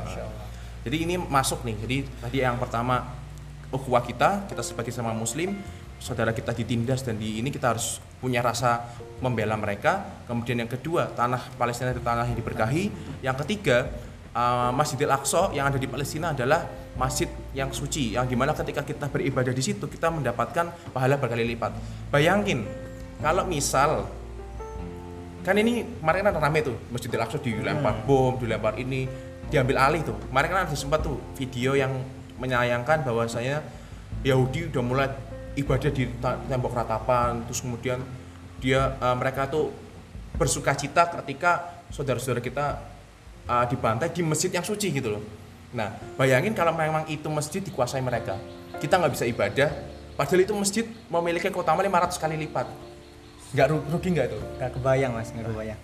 jadi 0.80 0.96
ini 1.04 1.14
masuk 1.20 1.66
nih. 1.66 1.76
Jadi 1.84 1.96
tadi 2.22 2.36
yang 2.40 2.56
pertama 2.56 3.04
ukhuwah 3.68 4.00
kita, 4.02 4.48
kita 4.48 4.62
sebagai 4.64 4.94
sama 4.94 5.12
muslim, 5.12 5.58
saudara 6.00 6.32
kita 6.32 6.56
ditindas 6.56 7.04
dan 7.04 7.20
di 7.20 7.38
ini 7.38 7.52
kita 7.52 7.76
harus 7.76 8.00
punya 8.18 8.40
rasa 8.40 8.88
membela 9.20 9.54
mereka. 9.60 10.24
Kemudian 10.24 10.64
yang 10.64 10.70
kedua, 10.70 11.12
tanah 11.12 11.52
Palestina 11.60 11.92
itu 11.92 12.00
tanah 12.00 12.24
yang 12.24 12.38
diberkahi. 12.40 12.84
Yang 13.20 13.36
ketiga, 13.44 13.92
uh, 14.32 14.72
Masjidil 14.72 15.12
Aqsa 15.12 15.52
yang 15.52 15.68
ada 15.68 15.76
di 15.76 15.86
Palestina 15.86 16.32
adalah 16.32 16.64
masjid 16.98 17.28
yang 17.56 17.70
suci, 17.70 18.16
yang 18.16 18.26
di 18.26 18.36
mana 18.36 18.52
ketika 18.52 18.84
kita 18.84 19.08
beribadah 19.08 19.54
di 19.54 19.62
situ 19.62 19.86
kita 19.86 20.10
mendapatkan 20.10 20.92
pahala 20.92 21.16
berkali 21.16 21.46
lipat. 21.54 21.72
Bayangin, 22.12 22.66
kalau 23.20 23.44
misal 23.46 24.08
kan 25.40 25.56
ini 25.56 25.84
kemarin 26.00 26.28
kan 26.28 26.36
rame 26.36 26.60
tuh 26.60 26.76
Masjidil 26.92 27.20
Aqsa 27.20 27.40
dilempar 27.40 28.00
hmm. 28.00 28.04
bom, 28.04 28.36
dilempar 28.36 28.76
ini, 28.76 29.08
diambil 29.48 29.80
alih 29.80 30.04
tuh. 30.04 30.16
Kemarin 30.28 30.48
kan 30.52 30.60
ada 30.68 30.76
sempat 30.76 31.00
tuh 31.00 31.16
video 31.36 31.72
yang 31.72 31.96
menyayangkan 32.40 33.04
bahwasanya 33.04 33.64
Yahudi 34.24 34.68
udah 34.72 34.82
mulai 34.84 35.08
ibadah 35.56 35.90
di 35.90 36.06
tembok 36.22 36.72
ratapan 36.76 37.42
terus 37.48 37.60
kemudian 37.64 37.98
dia 38.60 38.96
uh, 39.00 39.16
mereka 39.16 39.48
tuh 39.48 39.72
bersuka 40.36 40.76
cita 40.76 41.08
ketika 41.20 41.82
saudara-saudara 41.90 42.40
kita 42.40 42.66
uh, 43.48 43.64
dibantai 43.66 44.12
di 44.12 44.22
masjid 44.22 44.52
yang 44.52 44.64
suci 44.64 44.92
gitu 44.94 45.18
loh 45.18 45.24
nah 45.70 45.94
bayangin 46.18 46.54
kalau 46.54 46.74
memang 46.74 47.06
itu 47.06 47.26
masjid 47.30 47.62
dikuasai 47.62 48.02
mereka 48.02 48.38
kita 48.78 48.98
nggak 48.98 49.12
bisa 49.14 49.24
ibadah 49.26 49.70
padahal 50.18 50.40
itu 50.42 50.54
masjid 50.54 50.84
memiliki 51.06 51.46
keutamaan 51.50 51.86
500 51.86 52.18
kali 52.18 52.36
lipat 52.46 52.66
nggak 53.50 53.66
rugi 53.90 54.08
nggak 54.14 54.26
itu 54.30 54.38
nggak 54.58 54.70
kebayang 54.78 55.10
mas 55.14 55.28
nggak 55.34 55.46
kebayang 55.50 55.80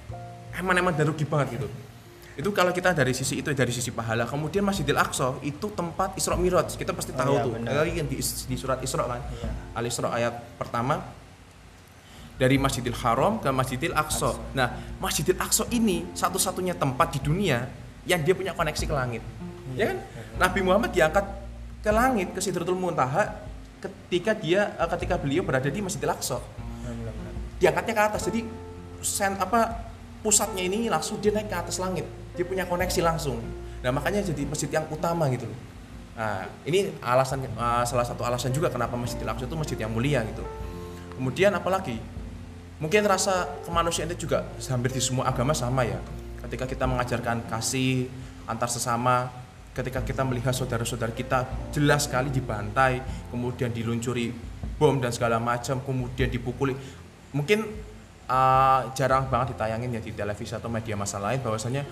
emang 0.57 0.75
emang 0.79 0.95
dan 0.95 1.07
rugi 1.11 1.27
banget 1.27 1.59
gitu 1.59 1.69
itu 2.37 2.53
kalau 2.53 2.69
kita 2.69 2.93
dari 2.93 3.17
sisi 3.17 3.41
itu 3.41 3.49
dari 3.57 3.73
sisi 3.73 3.89
pahala 3.89 4.29
kemudian 4.29 4.61
Masjidil 4.61 5.01
Aqsa 5.01 5.41
itu 5.41 5.73
tempat 5.73 6.13
Isra 6.21 6.37
Miraj 6.37 6.77
kita 6.77 6.93
pasti 6.93 7.11
oh 7.13 7.17
tahu 7.17 7.33
oh, 7.33 7.37
iya, 7.37 7.45
tuh 7.45 7.53
dari 7.65 7.91
yang 7.97 8.09
di, 8.09 8.21
di 8.21 8.57
surat 8.61 8.79
Isra 8.85 9.09
kan 9.09 9.21
iya. 9.33 9.51
Al 9.73 9.85
Isra 9.89 10.13
ayat 10.13 10.35
pertama 10.61 11.01
dari 12.37 12.61
Masjidil 12.61 12.97
Haram 13.01 13.41
ke 13.41 13.49
Masjidil 13.49 13.97
Aqsa. 13.97 14.37
Nah, 14.53 14.77
Masjidil 15.01 15.41
Aqsa 15.41 15.65
ini 15.73 16.05
satu-satunya 16.13 16.77
tempat 16.77 17.17
di 17.17 17.21
dunia 17.25 17.65
yang 18.05 18.21
dia 18.23 18.37
punya 18.37 18.53
koneksi 18.53 18.85
ke 18.85 18.95
langit. 18.95 19.23
Ya 19.75 19.93
kan? 19.93 19.99
Nabi 20.37 20.61
Muhammad 20.61 20.93
diangkat 20.93 21.25
ke 21.81 21.91
langit 21.91 22.29
ke 22.37 22.41
Sidratul 22.45 22.77
Muntaha 22.77 23.41
ketika 23.81 24.37
dia 24.37 24.77
eh, 24.77 24.89
ketika 24.97 25.17
beliau 25.17 25.43
berada 25.43 25.73
di 25.73 25.81
Masjidil 25.81 26.13
Aqsa. 26.13 26.39
Diangkatnya 27.57 27.95
ke 27.97 28.03
atas. 28.03 28.23
Jadi 28.29 28.45
sen 29.01 29.37
apa 29.39 29.89
pusatnya 30.21 30.65
ini 30.65 30.91
langsung 30.91 31.21
dia 31.21 31.33
naik 31.33 31.49
ke 31.49 31.57
atas 31.57 31.77
langit. 31.79 32.05
Dia 32.37 32.45
punya 32.45 32.69
koneksi 32.69 33.01
langsung. 33.05 33.41
Nah 33.85 33.91
makanya 33.93 34.25
jadi 34.25 34.43
masjid 34.49 34.71
yang 34.73 34.85
utama 34.91 35.29
gitu 35.33 35.47
nah 36.17 36.49
ini 36.65 36.97
alasan 37.05 37.45
uh, 37.61 37.85
salah 37.85 38.09
satu 38.09 38.25
alasan 38.25 38.49
juga 38.49 38.73
kenapa 38.73 38.97
masjid 38.97 39.21
Al-Aqsa 39.21 39.45
itu 39.45 39.53
masjid 39.53 39.77
yang 39.77 39.93
mulia 39.93 40.25
gitu. 40.25 40.41
Kemudian 41.13 41.53
apalagi 41.53 42.01
mungkin 42.81 43.05
rasa 43.05 43.45
kemanusiaan 43.69 44.09
itu 44.09 44.25
juga 44.25 44.49
hampir 44.73 44.97
di 44.97 45.01
semua 45.05 45.29
agama 45.29 45.53
sama 45.53 45.85
ya. 45.85 46.01
Ketika 46.41 46.65
kita 46.65 46.89
mengajarkan 46.89 47.45
kasih 47.53 48.09
antar 48.49 48.73
sesama 48.73 49.29
ketika 49.77 50.01
kita 50.01 50.25
melihat 50.25 50.57
saudara-saudara 50.57 51.13
kita 51.13 51.45
jelas 51.69 52.09
sekali 52.09 52.33
dibantai 52.33 53.05
kemudian 53.29 53.69
diluncuri 53.69 54.33
bom 54.81 54.97
dan 54.97 55.13
segala 55.13 55.37
macam 55.37 55.85
kemudian 55.85 56.33
dipukuli 56.33 56.73
mungkin 57.37 57.69
uh, 58.27 58.89
jarang 58.97 59.29
banget 59.29 59.53
ditayangin 59.53 59.93
ya 59.93 60.01
di 60.01 60.13
televisi 60.17 60.57
atau 60.57 60.73
media 60.73 60.97
massa 60.97 61.21
lain 61.21 61.39
bahwasanya 61.45 61.85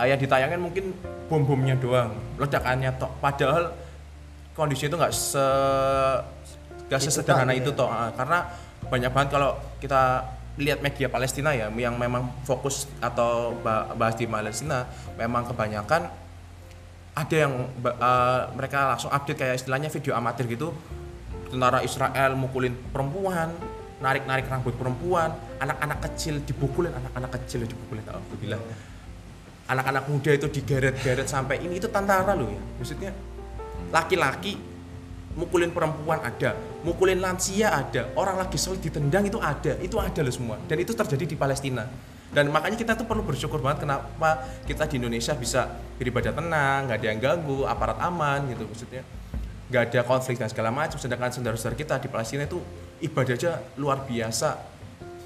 uh, 0.00 0.06
yang 0.08 0.16
ditayangin 0.16 0.60
mungkin 0.60 0.96
bom-bomnya 1.28 1.76
doang 1.76 2.16
ledakannya 2.40 2.96
toh 2.96 3.12
padahal 3.20 3.76
kondisi 4.56 4.88
itu 4.88 4.96
nggak 4.96 5.12
se 5.12 5.46
gak 6.90 6.98
sesederhana 6.98 7.54
itu, 7.54 7.70
toh 7.70 7.86
uh, 7.86 8.10
karena 8.18 8.50
banyak 8.90 9.10
banget 9.14 9.28
kalau 9.38 9.54
kita 9.78 10.26
lihat 10.58 10.82
media 10.82 11.06
Palestina 11.06 11.54
ya 11.54 11.70
yang 11.70 11.94
memang 11.94 12.42
fokus 12.42 12.90
atau 12.98 13.54
bahas 13.94 14.18
di 14.18 14.26
Palestina 14.26 14.90
memang 15.14 15.46
kebanyakan 15.46 16.10
ada 17.14 17.36
yang 17.36 17.70
uh, 17.84 18.50
mereka 18.56 18.90
langsung 18.90 19.10
update 19.12 19.38
kayak 19.38 19.54
istilahnya 19.60 19.92
video 19.92 20.12
amatir 20.16 20.46
gitu. 20.50 20.72
Tentara 21.50 21.82
Israel 21.82 22.38
mukulin 22.38 22.74
perempuan 22.94 23.50
narik-narik 24.00 24.48
rambut 24.48 24.74
perempuan. 24.74 25.30
Anak-anak 25.60 25.98
kecil 26.10 26.40
dipukulin 26.42 26.90
anak-anak 26.90 27.30
kecil 27.40 27.68
dipukulin. 27.68 28.02
Alhamdulillah. 28.08 28.58
Anak-anak 29.70 30.04
muda 30.10 30.30
itu 30.34 30.50
digeret-geret 30.50 31.28
sampai 31.30 31.62
ini 31.62 31.78
itu 31.78 31.86
tantara 31.86 32.34
loh 32.34 32.50
ya. 32.50 32.60
Maksudnya 32.80 33.12
laki-laki 33.94 34.58
mukulin 35.38 35.70
perempuan 35.70 36.18
ada 36.26 36.58
mukulin 36.82 37.22
lansia 37.22 37.70
ada 37.70 38.10
orang 38.18 38.34
lagi 38.34 38.58
sholat 38.58 38.82
ditendang 38.82 39.30
itu 39.30 39.38
ada 39.38 39.78
itu 39.78 39.94
ada 40.00 40.20
loh 40.26 40.34
semua. 40.34 40.56
Dan 40.66 40.82
itu 40.82 40.90
terjadi 40.96 41.24
di 41.28 41.36
Palestina. 41.38 41.86
Dan 42.30 42.46
makanya 42.54 42.78
kita 42.78 42.94
tuh 42.94 43.06
perlu 43.10 43.26
bersyukur 43.26 43.58
banget 43.58 43.86
kenapa 43.86 44.46
kita 44.62 44.86
di 44.86 45.02
Indonesia 45.02 45.34
bisa 45.34 45.66
beribadah 45.98 46.30
tenang 46.30 46.86
nggak 46.86 46.98
ada 47.02 47.06
yang 47.10 47.18
ganggu 47.18 47.66
aparat 47.66 47.98
aman 48.02 48.50
gitu 48.50 48.64
maksudnya. 48.66 49.02
Nggak 49.70 49.82
ada 49.86 50.00
konflik 50.02 50.34
dan 50.38 50.50
segala 50.50 50.74
macam 50.74 50.98
sedangkan 50.98 51.30
saudara-saudara 51.30 51.78
kita 51.78 51.94
di 52.02 52.10
Palestina 52.10 52.42
itu 52.42 52.58
ibadah 53.00 53.34
aja 53.36 53.52
luar 53.80 54.04
biasa 54.04 54.48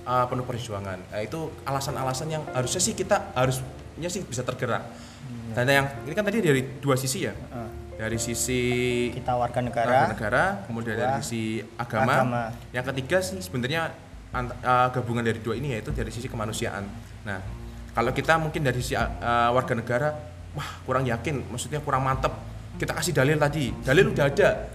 uh, 0.07 0.25
penuh 0.31 0.47
perjuangan 0.47 0.99
nah, 1.11 1.21
itu 1.23 1.51
alasan-alasan 1.67 2.29
yang 2.31 2.43
harusnya 2.55 2.81
sih 2.81 2.95
kita 2.95 3.35
harus 3.35 3.61
nya 3.95 4.11
sih 4.11 4.27
bisa 4.27 4.43
tergerak. 4.43 4.83
Hmm. 4.83 5.55
Dan 5.55 5.67
yang 5.71 5.87
ini 6.03 6.15
kan 6.19 6.27
tadi 6.27 6.43
dari 6.43 6.63
dua 6.83 6.99
sisi 6.99 7.27
ya. 7.27 7.35
Uh. 7.55 7.71
Dari 7.95 8.19
sisi 8.19 8.63
kita 9.15 9.39
warga 9.39 9.63
negara, 9.63 9.87
warga 9.87 10.11
negara, 10.11 10.45
kemudian 10.67 10.99
dari 10.99 11.15
sisi 11.23 11.63
agama. 11.79 12.27
agama. 12.27 12.43
Yang 12.75 12.85
ketiga 12.91 13.17
sih 13.23 13.39
sebenarnya 13.39 13.95
uh, 14.35 14.91
gabungan 14.91 15.23
dari 15.23 15.39
dua 15.39 15.55
ini 15.55 15.79
yaitu 15.79 15.95
dari 15.95 16.11
sisi 16.11 16.27
kemanusiaan. 16.27 16.83
Nah, 17.23 17.39
kalau 17.95 18.11
kita 18.11 18.35
mungkin 18.43 18.67
dari 18.67 18.83
sisi 18.83 18.99
uh, 18.99 19.07
warga 19.55 19.79
negara 19.79 20.11
wah 20.59 20.71
kurang 20.83 21.07
yakin 21.07 21.47
maksudnya 21.51 21.83
kurang 21.83 22.03
mantep 22.07 22.35
kita 22.79 22.95
kasih 22.95 23.15
dalil 23.15 23.39
tadi 23.39 23.71
dalil 23.83 24.11
udah 24.11 24.27
ada 24.27 24.71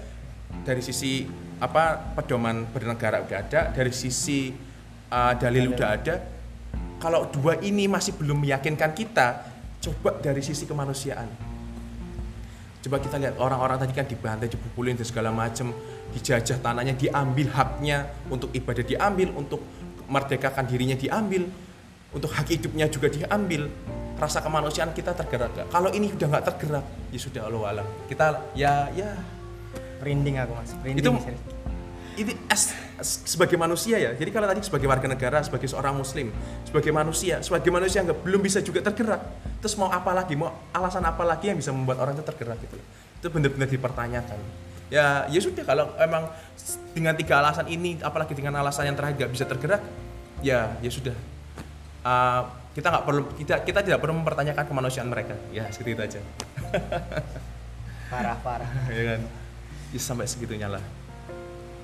dari 0.63 0.79
sisi 0.83 1.27
apa 1.59 2.15
pedoman 2.15 2.63
bernegara 2.71 3.19
udah 3.19 3.37
ada 3.43 3.61
dari 3.75 3.91
sisi 3.91 4.51
uh, 5.11 5.33
dalil 5.35 5.75
udah 5.75 5.87
ada 5.91 6.15
kalau 6.99 7.27
dua 7.31 7.59
ini 7.63 7.87
masih 7.87 8.15
belum 8.19 8.43
meyakinkan 8.43 8.91
kita 8.91 9.47
coba 9.79 10.19
dari 10.19 10.43
sisi 10.43 10.67
kemanusiaan. 10.67 11.27
Coba 12.79 12.99
kita 12.99 13.19
lihat 13.19 13.35
orang-orang 13.39 13.79
tadi 13.79 13.91
kan 13.95 14.07
dibantai 14.07 14.47
dipukulin 14.51 14.95
dan 14.95 15.07
segala 15.07 15.31
macam 15.31 15.71
dijajah 16.15 16.59
tanahnya 16.63 16.95
diambil 16.95 17.51
haknya 17.51 18.07
untuk 18.31 18.51
ibadah 18.55 18.83
diambil 18.83 19.35
untuk 19.35 19.63
merdekakan 20.07 20.63
dirinya 20.67 20.95
diambil 20.95 21.47
untuk 22.11 22.31
hak 22.31 22.47
hidupnya 22.51 22.91
juga 22.91 23.07
diambil. 23.11 23.67
Rasa 24.19 24.43
kemanusiaan 24.43 24.91
kita 24.91 25.15
tergerak 25.15 25.55
gak? 25.55 25.67
kalau 25.71 25.87
ini 25.95 26.11
udah 26.11 26.27
nggak 26.27 26.45
tergerak 26.51 26.83
ya 27.15 27.19
sudah 27.19 27.41
Allah 27.47 27.63
alam. 27.71 27.87
Kita 28.11 28.51
ya 28.51 28.91
ya 28.91 29.15
Merinding 29.99 30.35
aku 30.39 30.53
mas. 30.55 30.71
Merinding. 30.79 31.03
itu 31.03 31.09
serius. 31.23 31.41
ini 32.19 32.33
as, 32.51 32.75
as- 32.99 33.23
sebagai 33.23 33.55
manusia 33.55 33.95
ya 33.95 34.11
jadi 34.11 34.27
kalau 34.27 34.43
tadi 34.43 34.59
sebagai 34.59 34.91
warga 34.91 35.07
negara 35.07 35.39
sebagai 35.39 35.71
seorang 35.71 35.95
muslim 35.95 36.35
sebagai 36.67 36.91
manusia 36.91 37.39
sebagai 37.39 37.71
manusia 37.71 38.03
nggak 38.03 38.19
belum 38.27 38.43
bisa 38.43 38.59
juga 38.59 38.83
tergerak 38.83 39.23
terus 39.63 39.79
mau 39.79 39.87
apa 39.87 40.11
lagi 40.11 40.35
mau 40.35 40.51
alasan 40.75 41.07
apa 41.07 41.23
lagi 41.23 41.47
yang 41.47 41.55
bisa 41.55 41.71
membuat 41.71 42.03
orang 42.03 42.19
itu 42.19 42.23
tergerak 42.27 42.59
gitu 42.59 42.75
itu 43.19 43.27
benar-benar 43.31 43.71
dipertanyakan 43.71 44.35
ya 44.91 45.31
ya 45.31 45.39
sudah 45.39 45.63
kalau 45.63 45.95
emang 45.95 46.27
dengan 46.91 47.15
tiga 47.15 47.39
alasan 47.39 47.71
ini 47.71 48.03
apalagi 48.03 48.35
dengan 48.35 48.59
alasan 48.59 48.91
yang 48.91 48.99
terakhir 48.99 49.15
nggak 49.23 49.31
bisa 49.31 49.45
tergerak 49.47 49.81
ya 50.43 50.75
ya 50.83 50.91
sudah 50.91 51.15
Uh, 51.99 52.47
kita 52.71 52.95
nggak 52.95 53.03
perlu 53.03 53.27
kita 53.35 53.55
kita 53.67 53.79
tidak 53.83 53.99
perlu 53.99 54.15
mempertanyakan 54.23 54.63
kemanusiaan 54.63 55.11
mereka 55.11 55.35
ya 55.51 55.67
seperti 55.67 55.99
itu 55.99 56.03
aja 56.15 56.19
Parah 58.09 58.39
parah. 58.39 58.71
ya 58.95 59.03
kan 59.03 59.21
ya, 59.93 59.99
sampai 59.99 60.25
segitunya 60.29 60.69
lah 60.69 60.81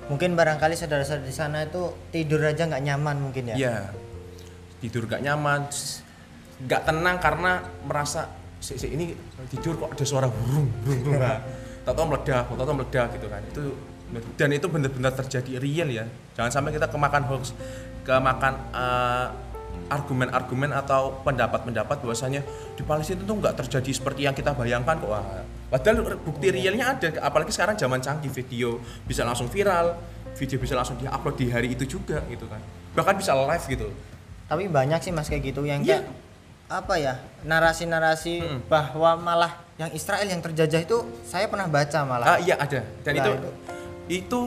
Mungkin 0.06 0.38
barangkali 0.38 0.78
saudara-saudara 0.78 1.26
di 1.26 1.34
sana 1.34 1.66
itu 1.66 1.90
tidur 2.14 2.38
aja 2.46 2.62
nggak 2.62 2.78
nyaman 2.78 3.16
mungkin 3.18 3.50
ya. 3.50 3.56
Iya. 3.58 3.76
Tidur 4.78 5.10
gak 5.10 5.18
nyaman, 5.18 5.66
s- 5.66 6.06
gak 6.62 6.86
tenang 6.86 7.18
karena 7.18 7.58
merasa 7.82 8.30
si, 8.62 8.78
si 8.78 8.86
ini 8.94 9.18
tidur 9.50 9.74
kok 9.74 9.98
ada 9.98 10.04
suara 10.06 10.30
burung, 10.30 10.70
burung, 10.86 11.00
burung. 11.10 11.18
Nah, 11.18 11.42
tahu 11.82 12.06
meledak, 12.06 12.46
tahu 12.46 12.74
meledak 12.76 13.08
gitu 13.18 13.26
kan. 13.26 13.42
Itu 13.50 13.62
dan 14.38 14.54
itu 14.54 14.66
benar-benar 14.70 15.10
terjadi 15.18 15.58
real 15.58 15.88
ya. 15.90 16.04
Jangan 16.38 16.54
sampai 16.54 16.70
kita 16.70 16.86
kemakan 16.86 17.26
hoax, 17.26 17.50
kemakan 18.06 18.54
eh, 18.70 19.26
argumen-argumen 19.86 20.74
atau 20.74 21.22
pendapat-pendapat 21.22 22.02
bahwasanya 22.02 22.42
di 22.74 22.82
Palestina 22.82 23.22
itu 23.22 23.32
nggak 23.32 23.54
terjadi 23.64 23.90
seperti 23.92 24.26
yang 24.26 24.34
kita 24.34 24.52
bayangkan 24.52 24.98
kok. 24.98 25.08
Wah, 25.08 25.24
Padahal 25.66 26.14
bukti 26.22 26.54
realnya 26.54 26.94
ada, 26.94 27.10
apalagi 27.26 27.50
sekarang 27.50 27.74
zaman 27.74 27.98
canggih 27.98 28.30
video 28.30 28.78
bisa 29.02 29.26
langsung 29.26 29.50
viral, 29.50 29.98
video 30.38 30.62
bisa 30.62 30.78
langsung 30.78 30.94
diupload 30.94 31.34
di 31.34 31.46
hari 31.50 31.74
itu 31.74 31.82
juga 31.86 32.22
gitu 32.30 32.46
kan. 32.46 32.62
Bahkan 32.94 33.14
bisa 33.18 33.34
live 33.34 33.66
gitu. 33.66 33.90
Tapi 34.46 34.70
banyak 34.70 35.02
sih 35.02 35.10
mas 35.10 35.26
kayak 35.26 35.42
gitu 35.50 35.66
yang 35.66 35.82
Iya. 35.82 36.06
kayak 36.06 36.24
apa 36.66 36.94
ya 36.98 37.14
narasi-narasi 37.42 38.34
Mm. 38.42 38.60
bahwa 38.70 39.18
malah 39.18 39.52
yang 39.74 39.90
Israel 39.90 40.26
yang 40.26 40.38
terjajah 40.38 40.82
itu 40.82 40.98
saya 41.26 41.50
pernah 41.50 41.66
baca 41.66 41.98
malah. 42.06 42.26
Ah 42.26 42.38
iya 42.38 42.54
ada. 42.58 42.80
Dan 43.02 43.12
Nah, 43.14 43.20
itu, 43.22 43.30
itu. 43.34 43.50
itu 44.22 44.40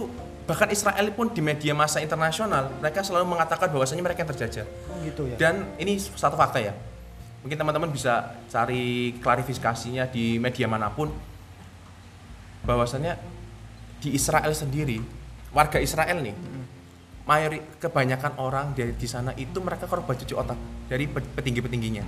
bahkan 0.49 0.65
Israel 0.73 1.13
pun 1.13 1.29
di 1.29 1.45
media 1.45 1.77
massa 1.77 2.01
internasional 2.01 2.73
mereka 2.81 3.05
selalu 3.05 3.37
mengatakan 3.37 3.69
bahwasanya 3.69 4.01
mereka 4.01 4.25
yang 4.25 4.31
terjajah. 4.33 4.65
Oh, 4.89 4.97
gitu 5.05 5.29
ya. 5.29 5.37
Dan 5.37 5.77
ini 5.77 6.01
satu 6.01 6.33
fakta 6.33 6.57
ya. 6.57 6.73
Mungkin 7.45 7.53
teman-teman 7.53 7.93
bisa 7.93 8.33
cari 8.49 9.13
klarifikasinya 9.21 10.09
di 10.09 10.41
media 10.41 10.65
mana 10.65 10.89
pun 10.89 11.13
bahwasanya 12.65 13.21
di 14.01 14.17
Israel 14.17 14.49
sendiri 14.57 14.97
warga 15.53 15.77
Israel 15.77 16.17
nih 16.17 16.33
mayori 17.29 17.62
kebanyakan 17.77 18.41
orang 18.41 18.73
dari 18.73 18.97
di 18.97 19.05
sana 19.05 19.38
itu 19.38 19.62
mereka 19.62 19.85
korban 19.85 20.17
cuci 20.17 20.33
otak 20.33 20.57
dari 20.89 21.05
pe- 21.05 21.29
petinggi-petingginya 21.38 22.03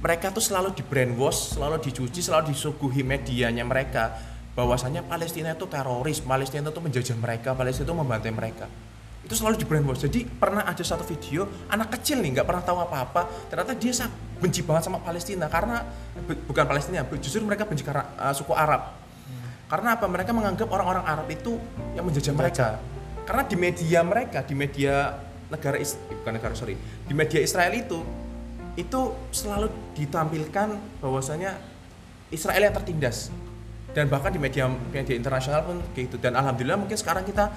mereka 0.00 0.32
tuh 0.32 0.40
selalu 0.40 0.72
di 0.72 0.80
brainwash, 0.80 1.60
selalu 1.60 1.76
dicuci, 1.84 2.24
selalu 2.24 2.56
disuguhi 2.56 3.04
medianya 3.04 3.60
mereka 3.68 4.16
bahwasanya 4.60 5.00
Palestina 5.00 5.56
itu 5.56 5.64
teroris, 5.64 6.20
Palestina 6.20 6.68
itu 6.68 6.80
menjajah 6.84 7.16
mereka, 7.16 7.56
Palestina 7.56 7.88
itu 7.88 7.96
membantai 7.96 8.28
mereka. 8.28 8.68
Itu 9.24 9.32
selalu 9.32 9.56
di 9.56 9.64
brainwash. 9.64 10.04
Jadi 10.04 10.28
pernah 10.28 10.68
ada 10.68 10.84
satu 10.84 11.00
video 11.08 11.48
anak 11.72 11.96
kecil 11.96 12.20
nih 12.20 12.36
nggak 12.36 12.44
pernah 12.44 12.60
tahu 12.60 12.76
apa-apa, 12.84 13.48
ternyata 13.48 13.72
dia 13.72 13.92
sangat 13.96 14.12
benci 14.36 14.60
banget 14.60 14.84
sama 14.84 15.00
Palestina 15.00 15.48
karena 15.48 15.80
bu- 16.28 16.44
bukan 16.52 16.64
Palestina, 16.68 17.08
justru 17.16 17.40
mereka 17.40 17.64
benci 17.64 17.80
karena 17.80 18.04
uh, 18.20 18.36
suku 18.36 18.52
Arab. 18.52 19.00
Karena 19.72 19.96
apa? 19.96 20.04
Mereka 20.04 20.34
menganggap 20.36 20.68
orang-orang 20.68 21.04
Arab 21.08 21.28
itu 21.32 21.56
yang 21.96 22.04
menjajah 22.04 22.34
mereka. 22.36 22.68
Karena 23.24 23.46
di 23.48 23.56
media 23.56 24.00
mereka, 24.04 24.44
di 24.44 24.52
media 24.52 25.16
negara 25.48 25.80
Is- 25.80 25.96
bukan 26.20 26.36
negara 26.36 26.52
sorry, 26.52 26.76
di 27.08 27.14
media 27.16 27.40
Israel 27.40 27.72
itu 27.72 28.04
itu 28.76 29.00
selalu 29.32 29.72
ditampilkan 29.96 31.00
bahwasanya 31.00 31.56
Israel 32.28 32.70
yang 32.70 32.74
tertindas 32.74 33.32
dan 33.90 34.06
bahkan 34.06 34.30
di 34.30 34.38
media 34.38 34.70
media 34.70 35.14
internasional 35.14 35.66
pun 35.66 35.82
kayak 35.94 36.10
gitu. 36.10 36.16
Dan 36.22 36.38
alhamdulillah 36.38 36.78
mungkin 36.78 36.94
sekarang 36.94 37.26
kita 37.26 37.50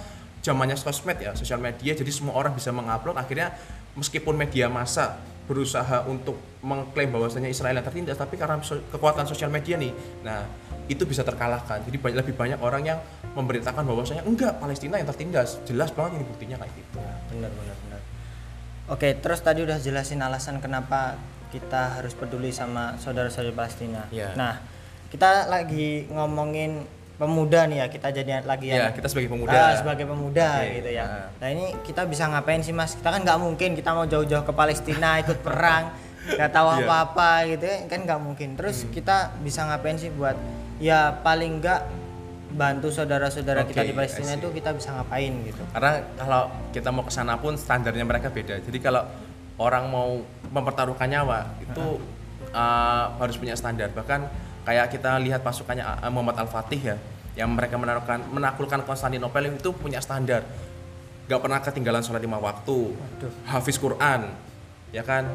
zamannya 0.43 0.76
sosmed 0.76 1.17
ya 1.22 1.32
sosial 1.38 1.62
media. 1.62 1.93
Jadi 1.93 2.12
semua 2.12 2.36
orang 2.36 2.58
bisa 2.58 2.74
mengupload. 2.74 3.15
Akhirnya 3.15 3.54
meskipun 3.93 4.34
media 4.36 4.67
massa 4.67 5.22
berusaha 5.43 6.08
untuk 6.08 6.39
mengklaim 6.63 7.12
bahwasanya 7.12 7.52
Israel 7.52 7.76
yang 7.76 7.84
tertindas 7.84 8.15
tapi 8.15 8.39
karena 8.39 8.63
so- 8.63 8.80
kekuatan 8.96 9.28
sosial 9.28 9.52
media 9.52 9.76
nih 9.76 9.91
nah 10.24 10.48
itu 10.88 11.04
bisa 11.08 11.24
terkalahkan. 11.24 11.84
Jadi 11.84 11.96
banyak 11.96 12.17
lebih 12.24 12.36
banyak 12.36 12.60
orang 12.60 12.84
yang 12.84 13.00
memberitakan 13.36 13.88
bahwasanya 13.88 14.24
enggak 14.28 14.60
Palestina 14.60 15.00
yang 15.00 15.08
tertindas. 15.08 15.60
Jelas 15.63 15.96
banget 15.96 16.19
ini 16.19 16.26
buktinya 16.28 16.60
kayak 16.60 16.74
gitu. 16.76 17.00
Benar 17.32 17.52
benar 17.52 17.76
benar. 17.88 18.00
Oke 18.91 19.15
terus 19.19 19.39
tadi 19.39 19.63
udah 19.63 19.80
jelasin 19.80 20.19
alasan 20.19 20.60
kenapa 20.60 21.15
kita 21.56 22.02
harus 22.02 22.15
peduli 22.15 22.52
sama 22.52 23.00
saudara-saudara 23.00 23.56
Palestina. 23.56 24.08
Iya. 24.12 24.36
nah 24.36 24.73
kita 25.13 25.45
lagi 25.45 26.10
ngomongin 26.10 26.82
pemuda 27.13 27.69
nih 27.69 27.78
ya 27.78 27.88
kita 27.88 28.10
jadi 28.10 28.41
lagi 28.41 28.73
ya 28.73 28.89
yang 28.89 28.97
kita 28.97 29.06
sebagai 29.06 29.30
pemuda. 29.30 29.54
Ah, 29.54 29.78
sebagai 29.78 30.10
pemuda 30.10 30.47
Oke, 30.65 30.82
gitu 30.82 30.89
ya. 30.89 31.06
nah. 31.06 31.28
nah 31.38 31.47
ini 31.54 31.65
kita 31.86 32.02
bisa 32.10 32.26
ngapain 32.26 32.65
sih 32.65 32.73
mas? 32.73 32.97
Kita 32.97 33.13
kan 33.13 33.21
nggak 33.21 33.38
mungkin 33.38 33.78
kita 33.78 33.93
mau 33.93 34.10
jauh-jauh 34.10 34.41
ke 34.41 34.54
Palestina 34.58 35.21
ikut 35.21 35.38
perang 35.45 35.93
nggak 36.36 36.49
tahu 36.49 36.65
Iya. 36.65 36.73
Hmm. 36.73 36.84
apa-apa 36.89 37.30
gitu 37.54 37.63
ya. 37.69 37.78
Kan 37.86 37.99
nggak 38.10 38.19
mungkin. 38.19 38.49
Terus 38.58 38.89
kita 38.89 39.38
bisa 39.45 39.62
ngapain 39.69 40.02
sih 40.02 40.10
buat 40.10 40.34
ya 40.82 41.13
paling 41.21 41.62
nggak 41.62 41.82
bantu 42.54 42.89
saudara-saudara 42.89 43.65
kita 43.65 43.82
Oke, 43.86 43.89
di 43.89 43.93
Palestina 43.93 44.34
itu 44.34 44.49
kita 44.49 44.73
bisa 44.73 44.97
ngapain 44.97 45.32
gitu. 45.45 45.62
Karena 45.73 46.02
kalau 46.17 46.41
kita 46.73 46.89
mau 46.89 47.06
ke 47.06 47.13
sana 47.13 47.38
pun 47.38 47.54
standarnya 47.54 48.02
mereka 48.06 48.34
beda. 48.34 48.58
Jadi 48.58 48.78
kalau 48.82 49.06
orang 49.62 49.86
mau 49.86 50.17
mempertaruhkan 50.49 51.06
nyawa 51.06 51.45
itu 51.62 52.02
uh, 52.54 53.06
harus 53.21 53.38
punya 53.38 53.54
standar. 53.54 53.93
Bahkan 53.93 54.43
kayak 54.63 54.91
kita 54.91 55.19
lihat 55.19 55.43
pasukannya 55.43 55.84
uh, 55.84 56.12
Muhammad 56.12 56.39
Al 56.43 56.49
Fatih 56.49 56.82
ya 56.82 56.95
yang 57.34 57.49
mereka 57.52 57.76
menaruhkan 57.80 58.21
menaklukkan 58.30 58.86
Konstantinopel 58.88 59.54
itu 59.54 59.71
punya 59.73 59.99
standar. 59.99 60.45
Nggak 61.28 61.39
pernah 61.39 61.60
ketinggalan 61.63 62.04
sholat 62.04 62.19
lima 62.19 62.38
waktu 62.38 62.93
hafiz 63.47 63.80
Quran 63.80 64.28
ya 64.91 65.02
kan? 65.02 65.28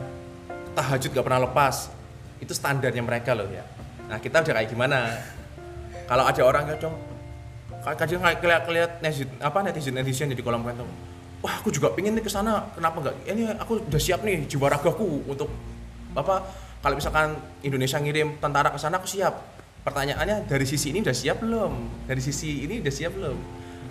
Tahajud 0.76 1.10
nggak 1.12 1.26
pernah 1.26 1.42
lepas. 1.48 1.90
Itu 2.38 2.54
standarnya 2.54 3.02
mereka 3.02 3.34
loh 3.34 3.50
ya. 3.50 3.66
Nah 4.06 4.22
kita 4.22 4.44
udah 4.44 4.54
kayak 4.62 4.70
gimana? 4.70 4.98
Kalau 6.10 6.24
ada 6.24 6.42
orang 6.44 6.64
kadang 6.76 6.94
kadang 7.96 8.20
kayak 8.20 8.38
keliat 8.42 8.62
keliat 8.68 8.90
netizen 9.00 9.28
apa 9.40 9.58
netizen 9.64 9.94
netizen 9.96 10.28
di 10.34 10.42
kolom 10.44 10.60
komentar 10.60 10.84
wah 11.40 11.54
aku 11.62 11.70
juga 11.70 11.94
pengen 11.94 12.18
nih 12.18 12.24
ke 12.24 12.30
sana 12.30 12.68
kenapa 12.74 12.96
enggak 13.00 13.14
ini 13.30 13.48
aku 13.54 13.80
udah 13.86 14.00
siap 14.00 14.20
nih 14.26 14.44
jiwa 14.50 14.66
ragaku 14.68 15.24
untuk 15.24 15.48
apa 16.12 16.42
kalau 16.78 16.94
misalkan 16.94 17.34
Indonesia 17.66 17.98
ngirim 17.98 18.38
tentara 18.38 18.70
ke 18.70 18.78
sana 18.78 19.02
aku 19.02 19.08
siap. 19.10 19.34
Pertanyaannya 19.82 20.44
dari 20.46 20.66
sisi 20.68 20.92
ini 20.92 21.00
udah 21.00 21.16
siap 21.16 21.40
belum? 21.40 21.72
Dari 22.06 22.20
sisi 22.20 22.66
ini 22.66 22.82
udah 22.82 22.92
siap 22.92 23.12
belum? 23.16 23.36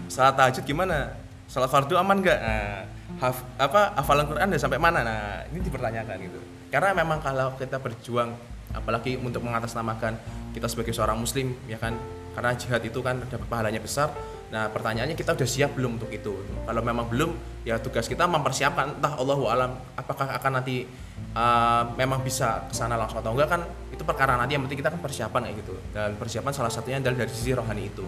Salat 0.08 0.38
tahajud 0.39 0.63
gimana? 0.63 1.15
Salat 1.50 1.71
fardu 1.71 1.97
aman 1.97 2.21
nggak? 2.21 2.39
Nah, 2.39 2.86
haf, 3.23 3.43
apa 3.58 3.97
hafalan 3.97 4.28
Quran 4.30 4.47
udah 4.52 4.62
sampai 4.62 4.80
mana? 4.80 5.02
Nah 5.02 5.47
ini 5.50 5.60
dipertanyakan 5.63 6.15
gitu. 6.21 6.39
Karena 6.69 6.91
memang 6.93 7.19
kalau 7.23 7.56
kita 7.56 7.80
berjuang 7.80 8.36
apalagi 8.76 9.15
untuk 9.17 9.41
mengatasnamakan 9.41 10.19
kita 10.54 10.67
sebagai 10.67 10.93
seorang 10.93 11.17
muslim 11.17 11.56
ya 11.65 11.80
kan? 11.80 11.95
Karena 12.38 12.54
jihad 12.54 12.84
itu 12.86 13.00
kan 13.02 13.17
dapat 13.26 13.47
pahalanya 13.50 13.82
besar 13.82 14.13
nah 14.48 14.72
pertanyaannya 14.72 15.20
kita 15.20 15.36
udah 15.36 15.48
siap 15.48 15.76
belum 15.76 16.00
untuk 16.00 16.12
itu? 16.12 16.32
Kalau 16.64 16.82
memang 16.82 17.12
belum 17.12 17.36
ya 17.68 17.76
tugas 17.84 18.08
kita 18.08 18.24
mempersiapkan 18.32 18.96
entah 18.96 19.20
Allahu 19.20 19.52
alam 19.52 19.76
apakah 20.00 20.32
akan 20.40 20.52
nanti 20.64 20.88
uh, 21.36 21.92
memang 22.00 22.24
bisa 22.24 22.64
ke 22.72 22.74
sana 22.76 22.96
langsung 22.96 23.20
atau 23.20 23.36
enggak 23.36 23.52
kan 23.52 23.62
itu 23.92 24.08
perkara 24.08 24.40
nanti 24.40 24.56
yang 24.56 24.64
penting 24.64 24.80
kita 24.80 24.90
kan 24.96 25.02
persiapan 25.04 25.52
kayak 25.52 25.56
gitu. 25.60 25.76
Dan 25.92 26.16
persiapan 26.16 26.52
salah 26.56 26.72
satunya 26.72 27.04
adalah 27.04 27.28
dari 27.28 27.32
sisi 27.32 27.52
rohani 27.52 27.92
itu. 27.92 28.06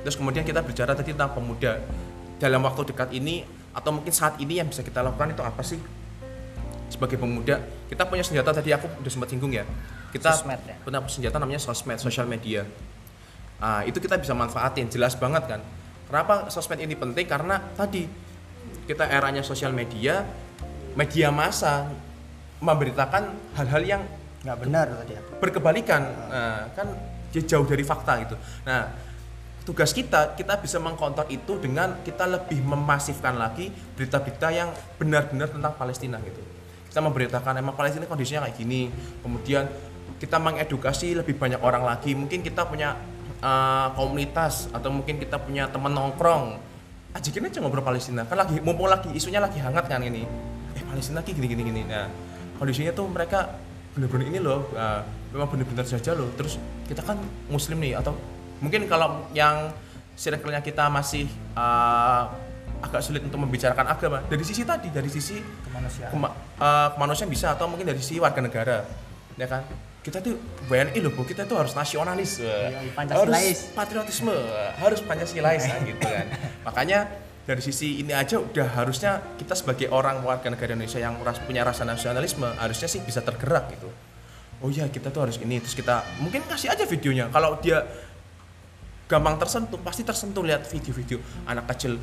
Terus 0.00 0.16
kemudian 0.16 0.44
kita 0.44 0.64
bicara 0.64 0.96
tadi 0.96 1.12
tentang 1.12 1.36
pemuda. 1.36 1.80
Dalam 2.40 2.60
waktu 2.64 2.82
dekat 2.88 3.12
ini 3.12 3.44
atau 3.76 3.90
mungkin 3.92 4.12
saat 4.12 4.40
ini 4.40 4.60
yang 4.60 4.68
bisa 4.68 4.80
kita 4.80 5.04
lakukan 5.04 5.36
itu 5.36 5.42
apa 5.44 5.60
sih? 5.60 5.80
Sebagai 6.88 7.20
pemuda 7.20 7.60
kita 7.92 8.08
punya 8.08 8.24
senjata 8.24 8.56
tadi 8.56 8.72
aku 8.72 8.88
udah 8.88 9.12
sempat 9.12 9.28
singgung 9.28 9.52
ya. 9.52 9.68
Kita 10.14 10.30
Sosmed 10.32 10.60
ya? 10.64 10.76
punya 10.80 11.02
senjata 11.10 11.36
namanya 11.42 11.58
sosmed 11.58 11.98
sosial 11.98 12.24
media 12.30 12.62
ah 13.62 13.82
itu 13.86 13.98
kita 14.02 14.18
bisa 14.18 14.34
manfaatin 14.34 14.90
jelas 14.90 15.14
banget 15.18 15.46
kan. 15.46 15.60
Kenapa 16.08 16.48
sosmed 16.52 16.80
ini 16.82 16.94
penting? 16.94 17.26
Karena 17.26 17.58
tadi 17.74 18.06
kita 18.84 19.08
eranya 19.08 19.40
sosial 19.40 19.72
media 19.72 20.24
media 20.94 21.28
massa 21.34 21.90
memberitakan 22.62 23.54
hal-hal 23.58 23.82
yang 23.82 24.02
nggak 24.44 24.58
benar 24.60 24.86
tadi 25.02 25.12
ya. 25.16 25.22
berkebalikan. 25.40 26.02
Nah, 26.04 26.62
kan 26.76 26.86
dia 27.34 27.42
jauh 27.42 27.66
dari 27.66 27.82
fakta 27.82 28.22
gitu. 28.22 28.36
Nah 28.62 28.94
tugas 29.64 29.96
kita 29.96 30.36
kita 30.36 30.60
bisa 30.60 30.76
mengkontak 30.76 31.26
itu 31.32 31.56
dengan 31.56 31.98
kita 32.04 32.28
lebih 32.28 32.60
memasifkan 32.62 33.34
lagi 33.34 33.72
berita-berita 33.96 34.52
yang 34.52 34.70
benar-benar 35.00 35.48
tentang 35.50 35.72
Palestina 35.74 36.20
gitu. 36.20 36.38
Kita 36.92 37.02
memberitakan 37.02 37.58
emang 37.58 37.74
Palestina 37.74 38.06
kondisinya 38.06 38.46
kayak 38.46 38.54
gini? 38.54 38.86
Kemudian 39.24 39.66
kita 40.20 40.38
mengedukasi 40.38 41.18
lebih 41.18 41.34
banyak 41.34 41.58
orang 41.58 41.82
lagi. 41.82 42.14
Mungkin 42.14 42.44
kita 42.44 42.68
punya 42.70 42.94
uh, 43.44 43.92
komunitas 43.92 44.72
atau 44.72 44.88
mungkin 44.88 45.20
kita 45.20 45.36
punya 45.36 45.68
teman 45.68 45.92
nongkrong 45.92 46.56
ajakin 47.14 47.46
aja 47.46 47.60
ngobrol 47.60 47.84
Palestina. 47.84 48.24
Kan 48.24 48.40
lagi 48.40 48.58
mumpung 48.64 48.88
lagi 48.88 49.12
isunya 49.12 49.38
lagi 49.38 49.60
hangat 49.60 49.84
kan 49.86 50.00
ini. 50.00 50.24
Eh 50.74 50.82
Palestina 50.88 51.20
lagi 51.20 51.36
gini 51.36 51.46
gini 51.46 51.62
gini. 51.62 51.82
Nah 51.84 52.08
kondisinya 52.56 52.96
tuh 52.96 53.06
mereka 53.06 53.52
bener-bener 53.94 54.26
ini 54.34 54.38
loh 54.42 54.66
uh, 54.74 55.04
memang 55.30 55.48
bener-bener 55.52 55.84
saja 55.84 56.16
loh. 56.16 56.32
Terus 56.34 56.56
kita 56.88 57.04
kan 57.04 57.20
muslim 57.52 57.78
nih 57.84 58.00
atau 58.00 58.16
mungkin 58.58 58.88
kalau 58.88 59.28
yang 59.36 59.70
circle-nya 60.16 60.62
kita 60.64 60.88
masih 60.90 61.26
uh, 61.58 62.30
agak 62.84 63.00
sulit 63.00 63.24
untuk 63.24 63.40
membicarakan 63.40 63.96
agama 63.96 64.18
dari 64.28 64.44
sisi 64.44 64.62
tadi 64.62 64.92
dari 64.92 65.08
sisi 65.08 65.40
kemanusiaan. 65.40 66.10
kema- 66.12 66.34
uh, 66.60 66.88
kemanusiaan 66.94 67.30
bisa 67.32 67.56
atau 67.56 67.64
mungkin 67.64 67.88
dari 67.88 67.98
sisi 67.98 68.20
warga 68.20 68.44
negara 68.44 68.84
ya 69.40 69.46
kan 69.48 69.64
kita 70.04 70.20
tuh 70.20 70.36
WNI 70.68 71.00
loh 71.00 71.16
Bu, 71.16 71.24
kita 71.24 71.48
tuh 71.48 71.56
harus 71.56 71.72
nasionalis. 71.72 72.44
Iya, 72.44 72.92
Pancasilais. 72.92 73.56
harus 73.64 73.72
patriotisme. 73.72 74.36
Harus 74.76 75.00
pancasilais 75.00 75.64
kan, 75.64 75.80
gitu 75.80 76.04
kan. 76.04 76.26
Makanya 76.68 77.08
dari 77.48 77.64
sisi 77.64 78.04
ini 78.04 78.12
aja 78.12 78.36
udah 78.36 78.68
harusnya 78.76 79.24
kita 79.40 79.56
sebagai 79.56 79.88
orang 79.88 80.20
warga 80.20 80.52
negara 80.52 80.76
Indonesia 80.76 81.00
yang 81.00 81.16
ras- 81.24 81.40
punya 81.40 81.64
rasa 81.64 81.88
nasionalisme 81.88 82.44
harusnya 82.60 82.84
sih 82.84 83.00
bisa 83.00 83.24
tergerak 83.24 83.72
gitu. 83.72 83.88
Oh 84.60 84.68
iya 84.68 84.92
kita 84.92 85.08
tuh 85.08 85.24
harus 85.24 85.40
ini. 85.40 85.56
Terus 85.64 85.72
kita 85.72 86.04
mungkin 86.20 86.44
kasih 86.44 86.68
aja 86.68 86.84
videonya. 86.84 87.32
Kalau 87.32 87.56
dia 87.64 87.84
gampang 89.08 89.40
tersentuh 89.40 89.80
pasti 89.80 90.04
tersentuh 90.04 90.44
lihat 90.44 90.68
video-video 90.68 91.16
anak 91.48 91.64
kecil. 91.72 91.96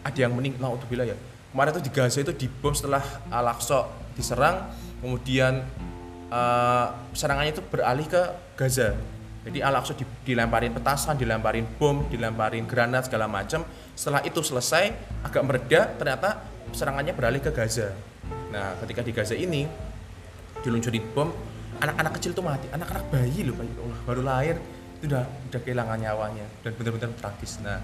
Ada 0.00 0.28
yang 0.28 0.32
meninggal 0.32 0.64
naudzubillah 0.64 1.04
ya. 1.04 1.16
Kemarin 1.52 1.76
tuh 1.76 1.84
di 1.84 1.92
Gaza 1.92 2.20
itu 2.24 2.32
dibom 2.32 2.72
setelah 2.72 3.04
Al-Aqsa 3.28 3.88
diserang. 4.16 4.68
Kemudian 5.00 5.64
eh, 6.28 6.86
serangannya 7.12 7.52
itu 7.56 7.62
beralih 7.64 8.06
ke 8.06 8.22
Gaza. 8.56 8.94
Jadi 9.48 9.64
Al-Aqsa 9.64 9.96
di- 9.96 10.34
dilemparin 10.34 10.76
petasan 10.76 11.16
dilemparin 11.16 11.64
bom 11.80 12.04
dilemparin 12.12 12.68
granat 12.68 13.08
segala 13.08 13.24
macam 13.24 13.64
setelah 13.96 14.20
itu 14.20 14.44
selesai 14.44 14.92
agak 15.24 15.40
mereda 15.40 15.88
ternyata 15.96 16.44
serangannya 16.76 17.16
beralih 17.16 17.40
ke 17.40 17.48
Gaza. 17.54 17.96
Nah 18.52 18.76
ketika 18.84 19.00
di 19.00 19.12
Gaza 19.16 19.32
ini 19.32 19.64
diluncurin 20.60 21.04
bom 21.16 21.32
anak-anak 21.80 22.12
kecil 22.20 22.36
tuh 22.36 22.44
mati. 22.44 22.68
Anak-anak 22.74 23.08
bayi 23.08 23.46
loh 23.46 23.56
bayi 23.56 23.72
Allah, 23.78 23.98
baru 24.04 24.22
lahir 24.26 24.56
itu 24.98 25.06
udah 25.08 25.24
udah 25.24 25.60
kehilangan 25.62 25.98
nyawanya 26.02 26.46
dan 26.66 26.74
benar-benar 26.74 27.14
tragis. 27.16 27.62
Nah 27.62 27.80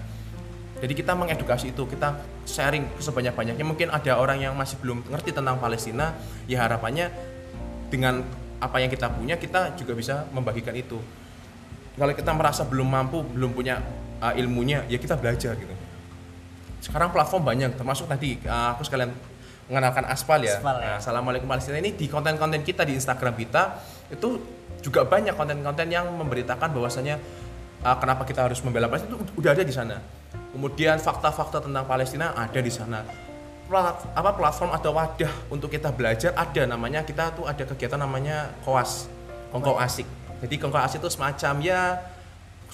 jadi 0.75 0.91
kita 0.91 1.15
mengedukasi 1.15 1.71
itu 1.71 1.87
kita 1.87 2.19
sharing 2.43 2.83
sebanyak-banyaknya. 2.99 3.63
Mungkin 3.63 3.89
ada 3.89 4.19
orang 4.19 4.43
yang 4.43 4.53
masih 4.53 4.75
belum 4.83 5.07
ngerti 5.07 5.31
tentang 5.31 5.57
Palestina 5.57 6.13
ya 6.51 6.67
harapannya 6.67 7.09
dengan 7.95 8.19
apa 8.59 8.77
yang 8.83 8.91
kita 8.91 9.07
punya 9.15 9.39
kita 9.39 9.79
juga 9.79 9.95
bisa 9.95 10.27
membagikan 10.35 10.75
itu 10.75 10.99
kalau 11.95 12.11
kita 12.11 12.31
merasa 12.35 12.67
belum 12.67 12.87
mampu 12.91 13.23
belum 13.23 13.55
punya 13.55 13.79
uh, 14.19 14.35
ilmunya 14.35 14.83
ya 14.91 14.99
kita 14.99 15.15
belajar 15.15 15.55
gitu 15.55 15.71
sekarang 16.83 17.15
platform 17.15 17.43
banyak 17.47 17.71
termasuk 17.79 18.11
tadi 18.11 18.35
uh, 18.43 18.75
aku 18.75 18.83
sekalian 18.83 19.15
mengenalkan 19.65 20.05
aspal 20.05 20.37
ya, 20.45 20.61
Aspal, 20.61 20.77
ya. 20.77 20.85
Nah, 20.85 20.95
Assalamualaikum 21.01 21.49
Palestina 21.49 21.81
ini 21.81 21.97
di 21.97 22.05
konten-konten 22.05 22.61
kita 22.61 22.85
di 22.85 22.93
Instagram 22.93 23.33
kita 23.33 23.81
itu 24.13 24.37
juga 24.85 25.01
banyak 25.09 25.33
konten-konten 25.33 25.89
yang 25.89 26.05
memberitakan 26.13 26.69
bahwasanya 26.69 27.17
uh, 27.81 27.97
kenapa 27.97 28.21
kita 28.29 28.45
harus 28.45 28.61
membela 28.61 28.85
Palestina 28.85 29.17
itu 29.17 29.25
udah 29.41 29.51
ada 29.57 29.63
di 29.65 29.73
sana. 29.73 29.97
Kemudian 30.53 31.01
fakta-fakta 31.01 31.65
tentang 31.65 31.89
Palestina 31.89 32.37
ada 32.37 32.59
di 32.61 32.69
sana. 32.69 33.01
Plat- 33.65 34.05
apa 34.13 34.29
platform 34.37 34.77
atau 34.77 34.93
wadah 34.93 35.33
untuk 35.49 35.73
kita 35.73 35.89
belajar 35.89 36.37
ada 36.37 36.69
namanya 36.69 37.01
kita 37.01 37.33
tuh 37.33 37.49
ada 37.49 37.65
kegiatan 37.65 37.97
namanya 37.97 38.53
koas 38.61 39.09
kongko 39.49 39.81
asik. 39.81 40.05
Jadi 40.45 40.61
kongko 40.61 40.77
asik 40.77 41.01
itu 41.01 41.09
semacam 41.09 41.53
ya 41.65 41.97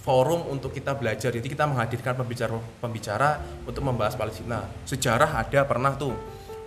forum 0.03 0.51
untuk 0.51 0.75
kita 0.75 0.91
belajar. 0.97 1.31
Jadi 1.31 1.47
kita 1.47 1.63
menghadirkan 1.63 2.19
pembicara 2.19 2.59
pembicara 2.83 3.39
untuk 3.63 3.87
membahas 3.87 4.19
Palestina 4.19 4.67
sejarah 4.83 5.31
ada 5.31 5.63
pernah 5.63 5.95
tuh 5.95 6.11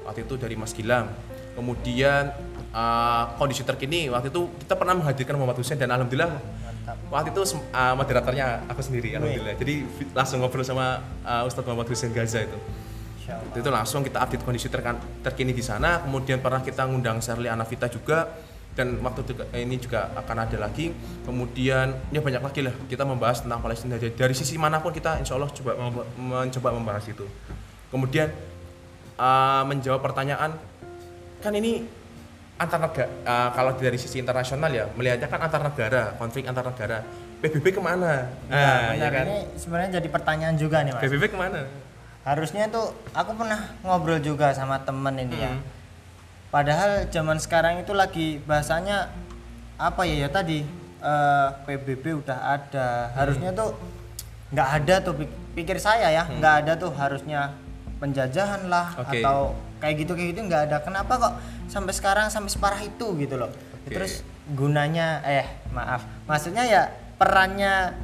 waktu 0.09 0.25
itu 0.25 0.41
dari 0.41 0.57
Mas 0.57 0.73
Gilang. 0.73 1.13
Kemudian 1.53 2.33
uh, 2.73 3.25
kondisi 3.37 3.61
terkini 3.61 4.09
waktu 4.09 4.33
itu 4.33 4.49
kita 4.65 4.73
pernah 4.73 4.97
menghadirkan 5.05 5.37
Muhammad 5.37 5.61
Hussein 5.61 5.77
dan 5.77 5.93
alhamdulillah 5.93 6.33
mantap. 6.33 6.97
waktu 7.13 7.29
itu 7.29 7.43
uh, 7.61 7.93
moderatornya 7.93 8.65
aku 8.73 8.81
sendiri 8.81 9.21
alhamdulillah. 9.21 9.55
Jadi 9.61 9.85
langsung 10.17 10.41
ngobrol 10.41 10.65
sama 10.65 11.05
uh, 11.29 11.45
Ustadz 11.45 11.69
Muhammad 11.69 11.93
Hussein 11.93 12.09
Gaza 12.17 12.41
itu. 12.41 12.57
Itu 13.57 13.69
langsung 13.73 14.05
kita 14.05 14.21
update 14.21 14.45
kondisi 14.45 14.69
terkan- 14.69 15.01
terkini 15.25 15.57
di 15.57 15.65
sana. 15.65 16.05
Kemudian 16.05 16.45
pernah 16.45 16.61
kita 16.61 16.85
ngundang 16.85 17.23
Sherly 17.25 17.49
Anavita 17.49 17.89
juga. 17.89 18.29
Dan 18.75 18.99
waktu 19.07 19.23
ini 19.55 19.79
juga 19.79 20.11
akan 20.19 20.37
ada 20.51 20.59
lagi. 20.59 20.91
Kemudian 21.23 21.95
ya 22.11 22.19
banyak 22.19 22.43
lagi 22.43 22.61
lah. 22.67 22.75
Kita 22.91 23.07
membahas 23.07 23.47
tentang 23.47 23.63
Palestina. 23.63 23.95
Dari, 23.97 24.11
dari 24.13 24.35
sisi 24.35 24.59
mana 24.59 24.83
pun 24.83 24.91
kita 24.91 25.23
insya 25.23 25.39
Allah 25.39 25.47
coba 25.55 25.79
mencoba 26.19 26.69
membahas 26.75 27.07
itu. 27.07 27.23
Kemudian 27.95 28.35
uh, 29.15 29.63
menjawab 29.63 30.03
pertanyaan 30.03 30.59
kan 31.39 31.53
ini 31.55 31.87
antar 32.59 32.83
negara 32.83 33.11
uh, 33.27 33.51
kalau 33.55 33.75
dari 33.79 33.99
sisi 33.99 34.23
internasional 34.23 34.71
ya 34.71 34.87
melihatnya 34.95 35.27
kan 35.27 35.43
antar 35.43 35.63
negara 35.63 36.19
konflik 36.19 36.43
antar 36.51 36.67
negara. 36.67 37.07
PBB 37.45 37.77
ke 37.77 37.83
mana? 37.83 38.33
Nah, 38.49 38.57
nah, 38.57 38.97
ya 38.97 39.09
kan? 39.13 39.25
Ini 39.29 39.39
sebenarnya 39.61 39.91
jadi 40.01 40.09
pertanyaan 40.09 40.57
juga 40.57 40.81
nih 40.81 40.97
mas. 40.97 41.03
PBB 41.05 41.31
ke 41.31 41.39
mana 41.39 41.84
Harusnya 42.25 42.73
tuh 42.73 42.97
aku 43.13 43.37
pernah 43.37 43.77
ngobrol 43.85 44.17
juga 44.19 44.51
sama 44.57 44.81
temen 44.81 45.13
ini 45.21 45.37
ya. 45.37 45.53
Hmm. 45.53 45.63
Padahal 46.49 47.07
zaman 47.13 47.37
sekarang 47.37 47.85
itu 47.85 47.93
lagi 47.93 48.41
bahasanya 48.49 49.13
apa 49.77 50.09
ya 50.09 50.25
ya 50.25 50.29
tadi 50.33 50.65
eh, 51.05 51.49
PBB 51.69 52.25
udah 52.25 52.39
ada. 52.57 53.13
Harusnya 53.13 53.53
tuh 53.53 53.77
nggak 54.51 54.69
ada 54.81 54.95
tuh 55.05 55.15
pik- 55.21 55.39
pikir 55.53 55.77
saya 55.77 56.09
ya 56.09 56.25
nggak 56.25 56.55
ada 56.65 56.73
tuh 56.81 56.95
harusnya 56.97 57.53
penjajahan 57.99 58.71
lah 58.73 58.95
Oke. 58.97 59.21
atau 59.21 59.53
kayak 59.83 59.95
gitu 60.01 60.13
kayak 60.17 60.29
gitu 60.33 60.41
nggak 60.49 60.63
ada. 60.73 60.77
Kenapa 60.81 61.13
kok 61.21 61.35
sampai 61.69 61.93
sekarang 61.93 62.27
sampai 62.33 62.49
separah 62.49 62.81
itu 62.81 63.07
gitu 63.21 63.37
loh. 63.37 63.53
Oke. 63.85 63.93
Terus 63.93 64.25
gunanya 64.45 65.25
eh 65.25 65.49
maaf 65.73 66.05
maksudnya 66.29 66.69
ya 66.69 66.93
perannya 67.17 67.97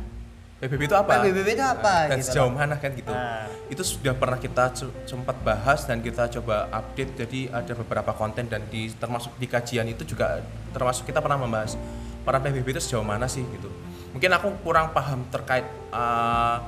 PBB 0.60 0.92
itu 0.92 0.96
apa? 0.96 1.24
PBB 1.24 1.56
itu 1.56 1.64
apa 1.64 2.12
Dan 2.12 2.20
gitu 2.20 2.36
sejauh 2.36 2.52
mana 2.52 2.76
kan 2.76 2.92
gitu. 2.92 3.08
Nah. 3.08 3.48
Itu 3.72 3.80
sudah 3.80 4.12
pernah 4.12 4.36
kita 4.36 4.76
sempat 5.08 5.40
bahas 5.40 5.88
dan 5.88 6.04
kita 6.04 6.28
coba 6.36 6.68
update 6.68 7.16
jadi 7.16 7.40
ada 7.48 7.72
beberapa 7.72 8.12
konten 8.12 8.44
dan 8.44 8.68
di 8.68 8.92
termasuk 8.92 9.32
di 9.40 9.48
kajian 9.48 9.88
itu 9.88 10.04
juga 10.04 10.44
termasuk 10.76 11.08
kita 11.08 11.24
pernah 11.24 11.40
membahas 11.40 11.80
peran 12.28 12.44
PBB 12.44 12.76
itu 12.76 12.80
sejauh 12.84 13.00
mana 13.00 13.24
sih 13.24 13.40
gitu. 13.40 13.72
Mungkin 14.12 14.30
aku 14.36 14.52
kurang 14.60 14.92
paham 14.92 15.24
terkait 15.32 15.64
uh, 15.96 16.60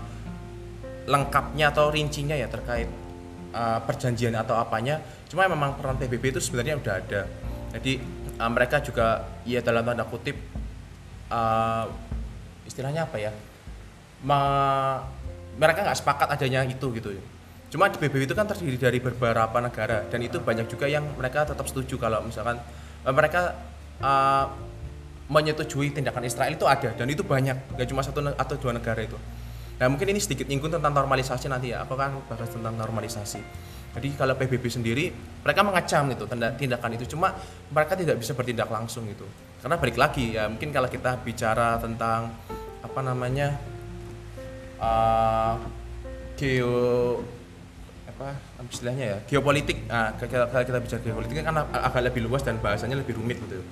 lengkapnya 1.05 1.68
atau 1.68 1.92
rincinya 1.92 2.33
ya 2.33 2.48
terkait 2.48 2.88
uh, 3.52 3.76
perjanjian 3.85 4.33
atau 4.40 4.57
apanya. 4.57 5.05
Cuma 5.28 5.44
memang 5.44 5.76
peran 5.76 6.00
PBB 6.00 6.33
itu 6.33 6.40
sebenarnya 6.40 6.81
udah 6.81 6.94
ada. 6.96 7.28
Jadi 7.76 8.00
uh, 8.40 8.48
mereka 8.48 8.81
juga 8.81 9.28
ya 9.44 9.61
dalam 9.61 9.85
tanda 9.85 10.09
kutip 10.09 10.40
uh, 11.28 11.92
istilahnya 12.64 13.05
apa 13.05 13.20
ya? 13.20 13.51
Me- 14.22 15.00
mereka 15.58 15.85
nggak 15.85 15.98
sepakat 15.98 16.28
adanya 16.32 16.64
itu 16.64 16.87
gitu. 16.96 17.12
Cuma 17.72 17.88
di 17.88 17.96
PBB 17.96 18.28
itu 18.28 18.37
kan 18.37 18.44
terdiri 18.44 18.76
dari 18.76 18.98
beberapa 19.00 19.56
negara 19.61 20.04
dan 20.08 20.20
itu 20.20 20.37
banyak 20.40 20.68
juga 20.68 20.88
yang 20.88 21.04
mereka 21.16 21.48
tetap 21.48 21.64
setuju 21.64 21.96
kalau 21.96 22.20
misalkan 22.24 22.61
eh, 23.04 23.14
mereka 23.14 23.56
eh, 24.00 24.46
menyetujui 25.32 25.96
tindakan 25.96 26.28
Israel 26.28 26.52
itu 26.52 26.68
ada 26.68 26.92
dan 26.92 27.06
itu 27.08 27.24
banyak, 27.24 27.76
nggak 27.76 27.88
cuma 27.88 28.04
satu 28.04 28.20
atau 28.20 28.54
dua 28.61 28.76
negara 28.76 29.00
itu. 29.00 29.16
Nah 29.80 29.88
mungkin 29.88 30.12
ini 30.12 30.20
sedikit 30.20 30.44
nyinggung 30.44 30.68
tentang 30.68 30.92
normalisasi 30.92 31.48
nanti 31.48 31.72
ya, 31.72 31.82
aku 31.88 31.96
kan 31.96 32.12
bahas 32.28 32.52
tentang 32.52 32.76
normalisasi. 32.76 33.40
Jadi 33.92 34.08
kalau 34.16 34.37
PBB 34.37 34.64
sendiri 34.68 35.12
mereka 35.44 35.61
mengecam 35.64 36.08
itu 36.12 36.24
tindakan 36.28 36.90
itu, 36.96 37.04
cuma 37.16 37.32
mereka 37.72 37.96
tidak 37.96 38.20
bisa 38.20 38.37
bertindak 38.37 38.68
langsung 38.68 39.08
gitu. 39.08 39.24
Karena 39.64 39.80
balik 39.80 39.96
lagi 39.96 40.37
ya 40.37 40.48
mungkin 40.48 40.68
kalau 40.72 40.88
kita 40.92 41.20
bicara 41.24 41.80
tentang 41.80 42.37
apa 42.85 43.00
namanya 43.00 43.56
uh, 44.83 45.55
geo 46.35 47.23
apa 48.11 48.35
istilahnya 48.68 49.05
ya? 49.05 49.18
Geopolitik. 49.31 49.87
Nah 49.87 50.14
kalau 50.18 50.47
kalau 50.51 50.64
kita 50.66 50.79
bicara 50.83 51.01
geopolitik 51.01 51.35
kan 51.42 51.55
ag- 51.55 51.71
agak 51.71 52.03
lebih 52.12 52.27
luas 52.27 52.42
dan 52.42 52.59
bahasanya 52.59 52.99
lebih 52.99 53.18
rumit 53.18 53.38
gitu. 53.38 53.62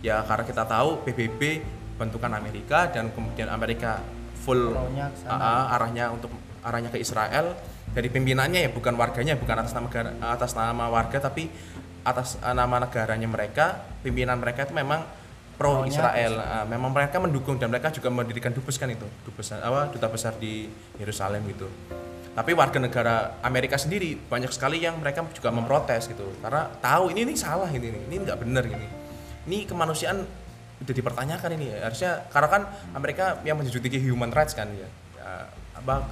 Ya 0.00 0.22
karena 0.24 0.46
kita 0.46 0.64
tahu 0.64 1.04
PBB 1.04 1.60
bentukan 2.00 2.32
Amerika 2.32 2.88
dan 2.88 3.12
kemudian 3.12 3.52
Amerika 3.52 4.00
full 4.40 4.72
ah, 5.28 5.76
arahnya 5.76 6.08
untuk 6.14 6.32
arahnya 6.64 6.88
ke 6.88 6.98
Israel. 7.02 7.58
Dari 7.90 8.06
pimpinannya 8.06 8.66
ya 8.66 8.70
bukan 8.70 8.94
warganya 8.94 9.34
bukan 9.34 9.66
atas 9.66 9.74
nama 9.74 9.90
negara, 9.90 10.10
atas 10.22 10.54
nama 10.54 10.86
warga 10.86 11.18
tapi 11.18 11.50
atas 12.06 12.38
eh, 12.40 12.54
nama 12.56 12.80
negaranya 12.80 13.28
mereka. 13.28 13.84
Pimpinan 14.00 14.40
mereka 14.40 14.64
itu 14.64 14.72
memang 14.72 15.04
pro 15.60 15.84
Maunya 15.84 15.92
Israel. 15.92 16.32
Ah, 16.40 16.64
memang 16.64 16.88
mereka 16.88 17.20
mendukung 17.20 17.60
dan 17.60 17.68
mereka 17.68 17.92
juga 17.92 18.08
mendirikan 18.08 18.48
dubes 18.56 18.80
kan 18.80 18.88
itu 18.88 19.04
dubes 19.28 19.52
apa 19.52 19.92
duta 19.92 20.08
besar 20.08 20.32
di 20.40 20.64
Yerusalem 20.96 21.44
gitu. 21.52 21.68
Tapi 22.32 22.56
warga 22.56 22.80
negara 22.80 23.36
Amerika 23.44 23.76
sendiri 23.76 24.16
banyak 24.16 24.48
sekali 24.48 24.80
yang 24.80 24.96
mereka 24.96 25.20
juga 25.36 25.52
memprotes 25.52 26.08
gitu. 26.08 26.24
Karena 26.40 26.64
tahu 26.80 27.12
ini 27.12 27.28
ini 27.28 27.34
salah 27.36 27.68
ini 27.68 27.92
ini, 27.92 28.00
ini 28.08 28.14
nggak 28.24 28.40
benar 28.40 28.64
ini. 28.64 28.88
Ini 29.44 29.68
kemanusiaan 29.68 30.24
udah 30.80 30.94
dipertanyakan 30.96 31.50
ini. 31.60 31.76
Ya. 31.76 31.84
harusnya 31.84 32.10
karena 32.32 32.48
kan 32.48 32.62
Amerika 32.96 33.36
yang 33.44 33.60
menjunjung 33.60 33.84
human 34.00 34.32
rights 34.32 34.56
kan 34.56 34.72
ya, 34.72 34.88
Ya, 35.20 35.44
apa 35.76 36.08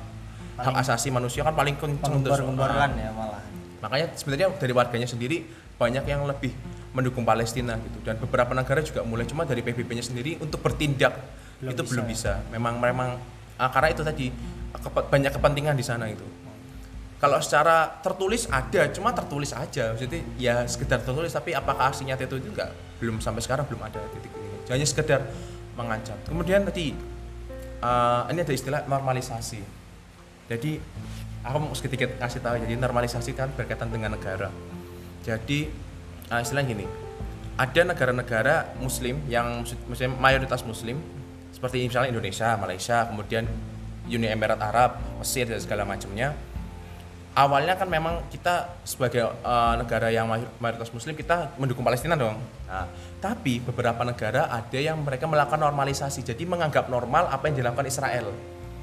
hak 0.60 0.74
asasi 0.84 1.08
manusia 1.08 1.40
kan 1.40 1.56
paling 1.56 1.80
kenceng 1.80 2.20
untuk 2.20 2.36
Penggembar-gembaran 2.36 2.92
ya 2.98 3.10
malah. 3.16 3.40
makanya 3.78 4.06
sebenarnya 4.18 4.46
dari 4.58 4.72
warganya 4.74 5.08
sendiri 5.08 5.46
banyak 5.78 6.04
yang 6.04 6.26
lebih 6.26 6.50
mendukung 6.96 7.22
Palestina 7.22 7.76
gitu. 7.76 7.98
Dan 8.02 8.16
beberapa 8.18 8.52
negara 8.56 8.80
juga 8.80 9.04
mulai 9.04 9.28
cuma 9.28 9.44
dari 9.44 9.60
PBB-nya 9.60 10.04
sendiri 10.04 10.40
untuk 10.40 10.60
bertindak 10.64 11.14
Belum 11.60 11.74
itu 11.74 11.82
bisa. 11.84 11.90
belum 11.92 12.04
bisa. 12.08 12.32
Memang 12.50 12.74
memang 12.80 13.08
ah, 13.60 13.70
karena 13.70 13.88
itu 13.92 14.02
tadi 14.02 14.26
kepe- 14.72 15.06
banyak 15.08 15.32
kepentingan 15.34 15.74
di 15.76 15.84
sana 15.84 16.06
itu 16.08 16.24
kalau 17.18 17.42
secara 17.42 17.98
tertulis 17.98 18.46
ada 18.46 18.86
cuma 18.94 19.10
tertulis 19.10 19.50
aja. 19.50 19.90
Maksudnya 19.90 20.22
ya 20.38 20.62
sekedar 20.70 21.02
tertulis 21.02 21.34
tapi 21.34 21.50
apakah 21.50 21.90
aslinya 21.90 22.14
itu 22.14 22.38
itu 22.38 22.48
enggak 22.54 22.70
belum 23.02 23.18
sampai 23.18 23.42
sekarang 23.42 23.66
belum 23.66 23.82
ada 23.82 23.98
titik 24.14 24.30
ini. 24.30 24.70
Hanya 24.70 24.86
sekedar 24.86 25.26
mengancam. 25.74 26.14
Kemudian 26.30 26.62
tadi 26.62 26.94
eh, 27.82 28.22
ini 28.30 28.38
ada 28.38 28.54
istilah 28.54 28.86
normalisasi. 28.86 29.60
Jadi 30.48 30.78
aku 31.42 31.56
mau 31.58 31.74
sedikit 31.74 32.16
kasih 32.22 32.38
tahu. 32.38 32.54
Jadi 32.62 32.74
normalisasi 32.78 33.34
kan 33.34 33.50
berkaitan 33.52 33.90
dengan 33.90 34.14
negara. 34.14 34.48
Jadi 35.26 35.87
eh, 36.30 36.40
istilah 36.40 36.64
gini 36.64 36.86
ada 37.58 37.80
negara-negara 37.82 38.78
muslim 38.78 39.18
yang 39.26 39.66
muslim 39.90 40.14
mayoritas 40.16 40.62
muslim 40.62 41.00
seperti 41.50 41.88
misalnya 41.88 42.14
Indonesia 42.14 42.54
Malaysia 42.54 43.08
kemudian 43.10 43.44
Uni 44.08 44.30
Emirat 44.30 44.62
Arab 44.62 44.96
Mesir 45.20 45.50
dan 45.50 45.58
segala 45.58 45.82
macamnya 45.82 46.32
awalnya 47.38 47.78
kan 47.78 47.86
memang 47.86 48.26
kita 48.34 48.82
sebagai 48.82 49.30
eh, 49.30 49.74
negara 49.78 50.10
yang 50.10 50.26
may- 50.26 50.50
mayoritas 50.58 50.90
muslim 50.90 51.14
kita 51.14 51.54
mendukung 51.54 51.86
Palestina 51.86 52.18
dong. 52.18 52.34
Nah, 52.66 52.90
tapi 53.22 53.62
beberapa 53.62 54.02
negara 54.02 54.50
ada 54.50 54.78
yang 54.78 54.98
mereka 55.06 55.30
melakukan 55.30 55.62
normalisasi. 55.62 56.26
Jadi 56.26 56.42
menganggap 56.42 56.90
normal 56.90 57.30
apa 57.30 57.46
yang 57.46 57.62
dilakukan 57.62 57.86
Israel. 57.86 58.34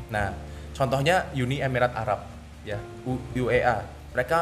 Nah, 0.08 0.31
contohnya 0.71 1.27
Uni 1.36 1.60
Emirat 1.60 1.91
Arab 1.91 2.23
ya, 2.63 2.79
UEA. 3.36 3.84
Mereka 4.15 4.38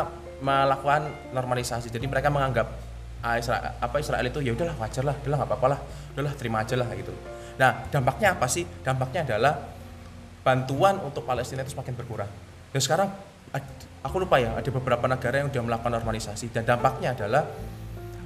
melakukan 0.45 1.09
normalisasi. 1.33 1.89
Jadi 1.89 2.05
mereka 2.05 2.29
menganggap 2.29 2.69
ah, 3.23 3.39
Israel, 3.39 3.79
apa 3.79 3.95
Israel 4.03 4.25
itu 4.27 4.39
ya 4.43 4.51
udahlah 4.51 4.75
wajar 4.77 5.03
lah, 5.07 5.15
udahlah 5.23 5.37
nggak 5.41 5.49
apa-apa 5.49 5.67
lah, 5.71 5.79
udahlah 6.13 6.33
terima 6.35 6.61
aja 6.61 6.75
lah 6.75 6.87
gitu. 6.93 7.15
Nah, 7.55 7.87
dampaknya 7.89 8.35
apa 8.35 8.45
sih? 8.51 8.67
Dampaknya 8.83 9.23
adalah 9.25 9.63
bantuan 10.43 10.99
untuk 10.99 11.23
Palestina 11.23 11.63
itu 11.63 11.71
semakin 11.71 11.95
berkurang. 11.95 12.29
Dan 12.75 12.81
sekarang 12.83 13.07
aku 14.03 14.15
lupa 14.19 14.41
ya 14.41 14.57
ada 14.57 14.69
beberapa 14.69 15.05
negara 15.07 15.39
yang 15.39 15.47
sudah 15.49 15.63
melakukan 15.63 15.91
normalisasi 15.95 16.51
dan 16.51 16.67
dampaknya 16.67 17.15
adalah 17.15 17.47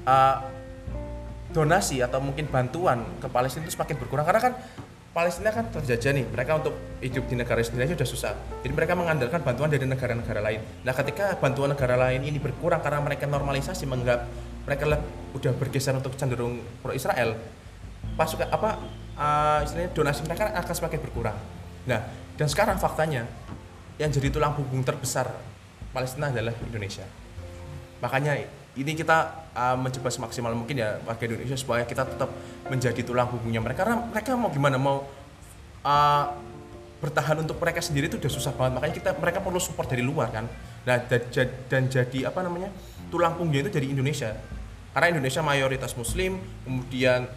uh, 0.07 0.37
donasi 1.53 2.01
atau 2.01 2.19
mungkin 2.19 2.49
bantuan 2.49 3.03
ke 3.21 3.27
Palestina 3.29 3.63
itu 3.67 3.77
semakin 3.77 3.95
berkurang 4.01 4.25
karena 4.25 4.41
kan 4.41 4.53
Palestina 5.13 5.49
kan 5.49 5.65
terjajah 5.73 6.13
nih 6.13 6.25
mereka 6.29 6.61
untuk 6.61 6.77
hidup 7.01 7.25
di 7.25 7.35
negara 7.37 7.61
sendiri 7.65 7.89
aja 7.89 7.93
sudah 7.97 8.09
susah 8.09 8.33
jadi 8.61 8.73
mereka 8.73 8.93
mengandalkan 8.93 9.41
bantuan 9.41 9.69
dari 9.69 9.85
negara-negara 9.85 10.39
lain 10.43 10.61
nah 10.81 10.93
ketika 10.93 11.37
bantuan 11.37 11.73
negara 11.73 11.95
lain 11.97 12.25
ini 12.25 12.37
berkurang 12.41 12.81
karena 12.81 13.01
mereka 13.01 13.25
normalisasi 13.25 13.85
menganggap 13.89 14.29
mereka 14.67 14.83
le- 14.83 15.05
udah 15.31 15.55
bergeser 15.55 15.95
untuk 15.95 16.13
cenderung 16.19 16.59
pro 16.83 16.91
Israel 16.91 17.39
pasukan 18.19 18.51
apa 18.51 18.83
uh, 19.15 19.63
istilahnya 19.63 19.95
donasi 19.95 20.27
mereka 20.27 20.51
akan 20.51 20.73
semakin 20.75 20.99
berkurang. 20.99 21.37
Nah 21.87 22.03
dan 22.35 22.47
sekarang 22.51 22.75
faktanya 22.77 23.23
yang 23.97 24.11
jadi 24.11 24.29
tulang 24.29 24.53
punggung 24.53 24.83
terbesar 24.83 25.31
Palestina 25.95 26.29
adalah 26.29 26.53
Indonesia. 26.61 27.07
Makanya 28.03 28.37
ini 28.77 28.93
kita 28.93 29.49
uh, 29.57 29.73
mencoba 29.73 30.13
semaksimal 30.13 30.53
mungkin 30.53 30.77
ya 30.77 31.01
warga 31.01 31.25
Indonesia 31.25 31.57
supaya 31.57 31.81
kita 31.81 32.05
tetap 32.05 32.29
menjadi 32.69 33.01
tulang 33.01 33.25
punggungnya 33.25 33.57
mereka. 33.57 33.81
Karena 33.81 34.05
mereka 34.05 34.37
mau 34.37 34.53
gimana 34.53 34.77
mau 34.77 35.09
uh, 35.81 36.25
bertahan 37.01 37.41
untuk 37.41 37.57
mereka 37.57 37.81
sendiri 37.81 38.05
itu 38.05 38.21
udah 38.21 38.29
susah 38.29 38.53
banget. 38.53 38.77
Makanya 38.77 38.93
kita 38.93 39.09
mereka 39.17 39.39
perlu 39.41 39.57
support 39.57 39.89
dari 39.89 40.05
luar 40.05 40.29
kan. 40.29 40.45
Nah 40.85 40.97
dan, 41.09 41.21
dan 41.65 41.81
jadi 41.89 42.29
apa 42.29 42.45
namanya 42.45 42.69
tulang 43.09 43.33
punggungnya 43.33 43.65
itu 43.65 43.73
dari 43.73 43.87
Indonesia 43.89 44.37
karena 44.97 45.13
Indonesia 45.13 45.45
mayoritas 45.45 45.93
Muslim 45.93 46.41
kemudian 46.65 47.29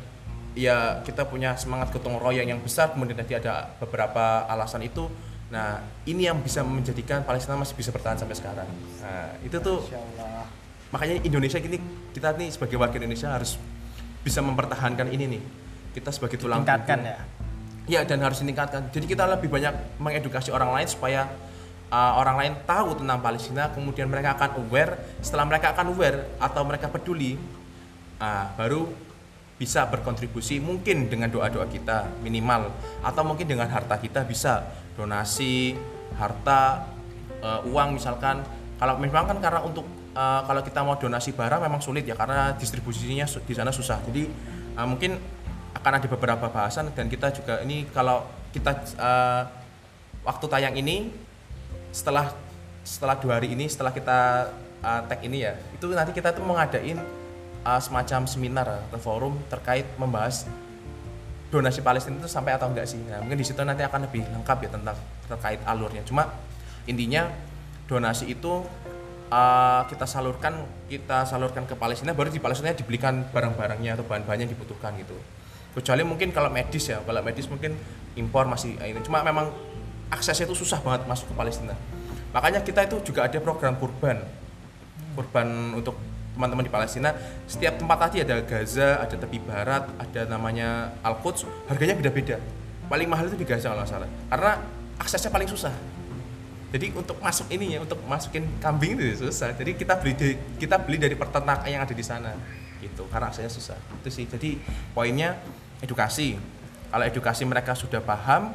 ya 0.57 1.05
kita 1.05 1.29
punya 1.29 1.61
semangat 1.61 1.93
gotong 1.93 2.17
royong 2.17 2.49
yang 2.49 2.57
besar 2.65 2.97
kemudian 2.97 3.21
tadi 3.21 3.37
ada 3.37 3.77
beberapa 3.77 4.49
alasan 4.49 4.81
itu. 4.81 5.13
Nah 5.53 5.77
ini 6.09 6.25
yang 6.25 6.41
bisa 6.41 6.65
menjadikan 6.65 7.21
Palestina 7.21 7.61
masih 7.61 7.77
bisa 7.77 7.93
bertahan 7.93 8.17
sampai 8.17 8.33
sekarang. 8.33 8.65
Nah 9.05 9.37
itu 9.45 9.61
tuh 9.61 9.85
makanya 10.89 11.21
Indonesia 11.21 11.61
gini 11.61 11.77
kita 12.17 12.33
nih 12.33 12.49
sebagai 12.49 12.81
warga 12.81 12.97
Indonesia 12.97 13.29
harus 13.29 13.61
bisa 14.25 14.41
mempertahankan 14.41 15.13
ini 15.13 15.37
nih. 15.37 15.43
Kita 16.01 16.17
sebagai 16.17 16.41
tulang 16.41 16.65
Tingkatkan 16.65 16.97
punggung. 17.05 17.93
ya. 17.93 18.01
ya 18.01 18.09
dan 18.09 18.25
harus 18.25 18.41
ditingkatkan. 18.41 18.89
Jadi 18.89 19.05
kita 19.05 19.29
lebih 19.29 19.53
banyak 19.53 20.01
mengedukasi 20.01 20.49
orang 20.49 20.73
lain 20.81 20.89
supaya 20.89 21.29
uh, 21.91 22.13
orang 22.17 22.37
lain 22.39 22.55
tahu 22.65 22.97
tentang 23.03 23.19
Palestina 23.21 23.69
kemudian 23.75 24.07
mereka 24.07 24.39
akan 24.39 24.65
aware. 24.65 24.97
Setelah 25.21 25.45
mereka 25.51 25.75
akan 25.75 25.93
aware 25.93 26.19
atau 26.39 26.63
mereka 26.65 26.87
peduli 26.89 27.37
uh, 28.23 28.47
baru 28.55 28.89
bisa 29.61 29.85
berkontribusi 29.93 30.57
mungkin 30.57 31.13
dengan 31.13 31.29
doa-doa 31.29 31.69
kita 31.69 32.09
minimal. 32.25 32.73
Atau 33.05 33.27
mungkin 33.27 33.45
dengan 33.45 33.69
harta 33.69 34.01
kita 34.01 34.25
bisa 34.25 34.65
donasi 34.97 35.77
harta 36.17 36.89
uh, 37.45 37.61
uang 37.69 37.99
misalkan. 37.99 38.41
Kalau 38.81 38.97
memang 38.97 39.29
kan 39.29 39.39
karena 39.45 39.61
untuk 39.61 39.85
uh, 40.17 40.41
kalau 40.49 40.65
kita 40.65 40.81
mau 40.81 40.97
donasi 40.97 41.37
barang 41.37 41.61
memang 41.61 41.85
sulit 41.85 42.09
ya 42.09 42.17
karena 42.17 42.57
distribusinya 42.57 43.29
di 43.29 43.53
sana 43.53 43.69
susah. 43.69 44.01
Jadi 44.09 44.25
uh, 44.81 44.87
mungkin 44.89 45.21
akan 45.77 45.93
ada 46.01 46.09
beberapa 46.09 46.49
bahasan 46.49 46.91
dan 46.97 47.07
kita 47.13 47.29
juga 47.31 47.61
ini 47.61 47.85
kalau 47.93 48.25
kita 48.51 48.73
uh, 48.99 49.43
waktu 50.25 50.47
tayang 50.51 50.75
ini 50.81 51.13
setelah 51.91 52.33
setelah 52.87 53.19
dua 53.19 53.39
hari 53.39 53.53
ini 53.53 53.69
setelah 53.69 53.93
kita 53.93 54.51
uh, 54.83 55.01
tag 55.07 55.21
ini 55.23 55.45
ya 55.45 55.59
itu 55.77 55.87
nanti 55.93 56.17
kita 56.17 56.33
tuh 56.33 56.43
mau 56.43 56.57
ngadain 56.57 56.99
uh, 57.65 57.81
semacam 57.81 58.25
seminar 58.25 58.67
atau 58.89 58.99
forum 58.99 59.37
terkait 59.53 59.87
membahas 60.01 60.49
donasi 61.51 61.83
Palestina 61.83 62.17
itu 62.23 62.31
sampai 62.31 62.55
atau 62.55 62.71
enggak 62.71 62.87
sih. 62.87 63.03
Nah 63.11 63.19
mungkin 63.21 63.35
di 63.35 63.47
situ 63.47 63.59
nanti 63.67 63.83
akan 63.83 64.07
lebih 64.07 64.23
lengkap 64.23 64.59
ya 64.65 64.71
tentang 64.71 64.97
terkait 65.27 65.61
alurnya. 65.67 66.07
Cuma 66.07 66.31
intinya 66.87 67.27
donasi 67.91 68.31
itu 68.31 68.63
uh, 69.35 69.83
kita 69.91 70.07
salurkan 70.07 70.63
kita 70.87 71.27
salurkan 71.27 71.67
ke 71.67 71.75
Palestina 71.75 72.15
baru 72.15 72.31
di 72.31 72.39
Palestina 72.39 72.71
dibelikan 72.71 73.27
barang-barangnya 73.35 73.99
atau 73.99 74.07
bahan-bahan 74.07 74.47
yang 74.47 74.51
dibutuhkan 74.51 74.95
gitu. 75.03 75.19
Kecuali 75.75 76.07
mungkin 76.07 76.31
kalau 76.31 76.55
medis 76.55 76.87
ya 76.87 77.03
kalau 77.03 77.19
medis 77.23 77.51
mungkin 77.51 77.75
impor 78.15 78.47
masih 78.47 78.79
eh, 78.79 78.95
ini. 78.95 79.03
Cuma 79.03 79.27
memang 79.27 79.51
aksesnya 80.11 80.45
itu 80.51 80.59
susah 80.59 80.83
banget 80.83 81.07
masuk 81.07 81.31
ke 81.31 81.35
Palestina. 81.39 81.75
Makanya 82.35 82.61
kita 82.63 82.87
itu 82.87 83.11
juga 83.11 83.27
ada 83.27 83.39
program 83.39 83.79
kurban. 83.79 84.23
Kurban 85.15 85.79
untuk 85.79 85.99
teman-teman 86.35 86.67
di 86.67 86.73
Palestina. 86.73 87.11
Setiap 87.47 87.79
tempat 87.79 88.11
tadi 88.11 88.23
ada 88.23 88.43
Gaza 88.43 89.03
ada 89.03 89.15
tepi 89.15 89.39
barat 89.43 89.87
ada 89.99 90.21
namanya 90.27 90.95
Al 91.03 91.19
Quds 91.19 91.47
harganya 91.71 91.99
beda-beda. 91.99 92.39
Paling 92.91 93.07
mahal 93.07 93.31
itu 93.31 93.39
di 93.39 93.47
Gaza 93.47 93.71
kalau 93.71 93.87
salah. 93.87 94.11
Karena 94.31 94.59
aksesnya 94.99 95.31
paling 95.31 95.47
susah. 95.51 95.75
Jadi 96.71 96.95
untuk 96.95 97.19
masuk 97.19 97.51
ini 97.51 97.75
ya 97.75 97.83
untuk 97.83 97.99
masukin 98.07 98.47
kambing 98.63 98.95
itu 98.95 99.27
susah. 99.27 99.51
Jadi 99.59 99.75
kita 99.75 99.99
beli 99.99 100.15
di, 100.15 100.29
kita 100.59 100.79
beli 100.79 101.03
dari 101.03 101.19
peternak 101.19 101.67
yang 101.67 101.83
ada 101.83 101.95
di 101.95 102.05
sana. 102.07 102.31
Gitu 102.79 103.07
karena 103.11 103.31
aksesnya 103.31 103.51
susah. 103.51 103.79
Itu 104.03 104.11
sih. 104.11 104.27
Jadi 104.31 104.59
poinnya 104.95 105.39
edukasi. 105.83 106.39
Kalau 106.91 107.05
edukasi 107.07 107.43
mereka 107.47 107.75
sudah 107.75 108.03
paham 108.03 108.55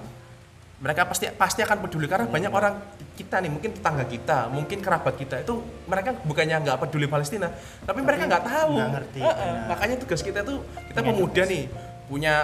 mereka 0.75 1.07
pasti 1.07 1.31
pasti 1.31 1.63
akan 1.63 1.77
peduli. 1.87 2.05
Karena 2.05 2.27
banyak 2.27 2.51
orang 2.51 2.73
kita 3.15 3.39
nih 3.39 3.47
mungkin 3.47 3.71
tetangga 3.71 4.03
kita 4.03 4.51
mungkin 4.51 4.83
kerabat 4.83 5.15
kita 5.15 5.39
itu 5.39 5.55
mereka 5.87 6.11
bukannya 6.27 6.67
nggak 6.67 6.77
peduli 6.83 7.07
Palestina 7.07 7.47
tapi 7.87 8.03
mereka 8.03 8.27
nggak 8.27 8.43
tahu. 8.43 8.75
nggak 8.75 8.91
ngerti, 8.91 9.19
Heeh, 9.23 9.51
benar. 9.55 9.67
makanya 9.71 9.95
tugas 10.03 10.19
kita 10.19 10.43
tuh 10.43 10.67
kita 10.91 10.99
Punya 10.99 11.15
pemuda 11.15 11.43
nih 11.47 11.63
punya 12.11 12.35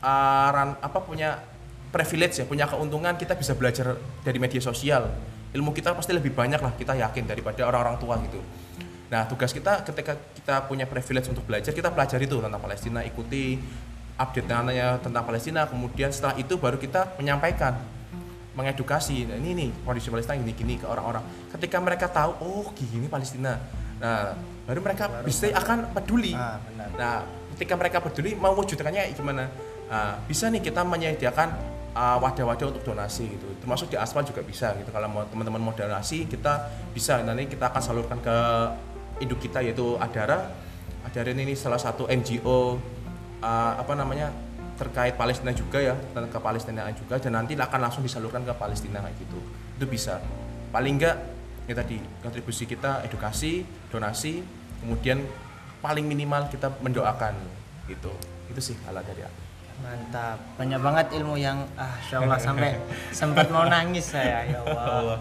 uh, 0.00 0.48
ran- 0.48 0.80
apa 0.80 0.98
punya 1.04 1.44
privilege 1.92 2.40
ya 2.40 2.48
punya 2.48 2.64
keuntungan 2.66 3.14
kita 3.20 3.36
bisa 3.36 3.52
belajar 3.52 4.00
dari 4.24 4.38
media 4.40 4.64
sosial. 4.64 5.12
Ilmu 5.54 5.70
kita 5.70 5.94
pasti 5.94 6.10
lebih 6.16 6.34
banyak 6.34 6.58
lah 6.58 6.72
kita 6.74 6.96
yakin 6.98 7.28
daripada 7.28 7.62
orang-orang 7.68 8.00
tua 8.00 8.16
gitu. 8.24 8.40
Nah 9.12 9.28
tugas 9.28 9.52
kita 9.52 9.84
ketika 9.86 10.16
kita 10.34 10.64
punya 10.66 10.88
privilege 10.88 11.28
untuk 11.30 11.44
belajar 11.46 11.70
kita 11.70 11.92
pelajari 11.92 12.24
tuh 12.26 12.42
tentang 12.42 12.58
Palestina 12.58 13.04
ikuti 13.04 13.60
update 14.14 14.46
tanya 14.46 14.98
tentang 15.02 15.22
Palestina. 15.26 15.66
Kemudian 15.66 16.10
setelah 16.14 16.38
itu 16.38 16.54
baru 16.58 16.78
kita 16.78 17.18
menyampaikan 17.18 17.74
mengedukasi 18.54 19.26
nah, 19.26 19.34
ini 19.34 19.50
nih 19.66 19.70
kondisi 19.82 20.08
Palestina 20.14 20.38
gini-gini 20.38 20.78
ke 20.78 20.86
orang-orang. 20.86 21.22
Ketika 21.50 21.82
mereka 21.82 22.06
tahu 22.06 22.30
oh 22.38 22.66
gini 22.74 23.10
Palestina. 23.10 23.58
Nah 23.98 24.38
baru 24.64 24.80
mereka 24.80 25.10
bisa 25.26 25.50
akan 25.50 25.90
peduli. 25.90 26.32
Ah, 26.32 26.62
benar. 26.62 26.88
nah 26.94 27.14
ketika 27.54 27.74
mereka 27.78 27.98
peduli 28.02 28.38
mau 28.38 28.54
wujudkannya 28.54 29.10
gimana? 29.14 29.46
Nah, 29.84 30.16
bisa 30.26 30.48
nih 30.48 30.64
kita 30.64 30.80
menyediakan 30.82 31.48
uh, 31.94 32.18
wadah-wadah 32.18 32.66
untuk 32.74 32.82
donasi 32.82 33.30
gitu. 33.30 33.46
Termasuk 33.62 33.94
di 33.94 33.96
aspal 34.00 34.26
juga 34.26 34.42
bisa 34.42 34.74
gitu. 34.74 34.90
Kalau 34.90 35.06
mau 35.06 35.22
teman-teman 35.28 35.60
mau 35.62 35.74
donasi 35.76 36.26
kita 36.26 36.70
bisa. 36.90 37.22
Nanti 37.22 37.46
kita 37.46 37.70
akan 37.70 37.82
salurkan 37.82 38.18
ke 38.18 38.36
induk 39.22 39.38
kita 39.38 39.62
yaitu 39.62 39.94
Adara. 40.02 40.50
Adara 41.06 41.30
ini 41.30 41.54
salah 41.54 41.78
satu 41.78 42.10
NGO 42.10 42.80
uh, 43.44 43.72
apa 43.76 43.92
namanya 43.92 44.32
terkait 44.74 45.14
Palestina 45.14 45.54
juga 45.54 45.78
ya 45.78 45.94
dan 46.16 46.26
ke 46.26 46.38
Palestina 46.40 46.88
juga 46.96 47.20
dan 47.20 47.38
nanti 47.38 47.54
akan 47.54 47.78
langsung 47.78 48.02
disalurkan 48.02 48.42
ke 48.42 48.54
Palestina 48.56 49.04
kayak 49.04 49.16
gitu. 49.20 49.38
Itu 49.76 49.84
bisa. 49.86 50.18
Paling 50.72 50.98
enggak 50.98 51.16
ya 51.68 51.74
tadi 51.76 52.00
kontribusi 52.24 52.66
kita 52.66 53.06
edukasi 53.06 53.62
donasi 53.88 54.42
kemudian 54.82 55.22
paling 55.78 56.08
minimal 56.08 56.48
kita 56.50 56.72
mendoakan 56.82 57.36
gitu. 57.86 58.10
Itu 58.50 58.60
sih 58.60 58.76
alat 58.88 59.04
dari 59.06 59.22
aku. 59.22 59.40
Mantap, 59.74 60.38
banyak 60.54 60.80
banget 60.80 61.06
ilmu 61.18 61.34
yang 61.34 61.66
ah, 61.74 61.98
Allah 62.14 62.38
sampai 62.38 62.78
sempat 63.20 63.50
mau 63.50 63.66
nangis 63.66 64.10
saya 64.10 64.46
ya 64.46 64.58
Allah. 64.66 65.18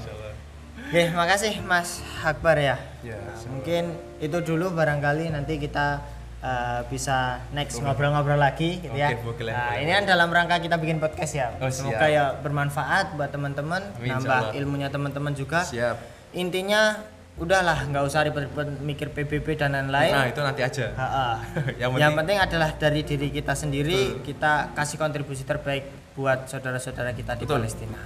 Oke, 0.93 1.09
makasih 1.09 1.57
Mas 1.65 2.05
Akbar 2.21 2.57
ya. 2.62 2.77
Ya, 3.01 3.17
Nah, 3.17 3.38
mungkin 3.49 3.97
itu 4.21 4.38
dulu 4.45 4.69
barangkali 4.77 5.33
nanti 5.33 5.57
kita 5.57 6.05
eh, 6.43 6.82
bisa 6.86 7.17
next 7.49 7.79
ngobrol-ngobrol 7.79 8.36
lagi 8.36 8.77
gitu 8.77 8.91
ya. 8.91 9.10
Oke, 9.10 9.23
boleh, 9.39 9.49
Nah, 9.49 9.71
boleh, 9.71 9.79
ini 9.79 9.91
kan 9.93 10.03
dalam 10.06 10.27
rangka 10.27 10.60
kita 10.60 10.75
bikin 10.75 10.99
podcast 10.99 11.34
ya. 11.34 11.47
Oh, 11.58 11.71
Semoga 11.71 12.03
siap. 12.03 12.12
ya 12.12 12.23
bermanfaat 12.38 13.15
buat 13.15 13.29
teman-teman, 13.29 13.82
nambah 13.95 14.51
ilmunya 14.53 14.88
teman-teman 14.88 15.32
juga. 15.34 15.63
siap 15.63 15.97
Intinya 16.34 16.99
udahlah 17.34 17.88
nggak 17.88 18.03
usah 18.03 18.21
ribet-ribet 18.23 18.69
mikir 18.79 19.08
PBB 19.10 19.56
dan 19.56 19.73
lain-lain. 19.73 20.12
nah 20.12 20.25
itu 20.27 20.38
nanti 20.38 20.62
aja 20.62 20.93
Ha-ha. 20.93 21.25
Yang 21.82 21.89
yang, 21.97 22.13
penting- 22.13 22.17
penting 22.19 22.38
adalah 22.39 22.69
dari 22.71 23.01
diri 23.01 23.27
kita 23.32 23.53
sendiri 23.53 24.21
kita 24.21 24.69
kasih 24.73 24.97
kontribusi 24.97 25.41
terbaik 25.41 25.88
buat 26.13 26.45
saudara-saudara 26.45 27.10
kita 27.12 27.34
di 27.34 27.45
Betul. 27.45 27.58
Palestina. 27.58 27.97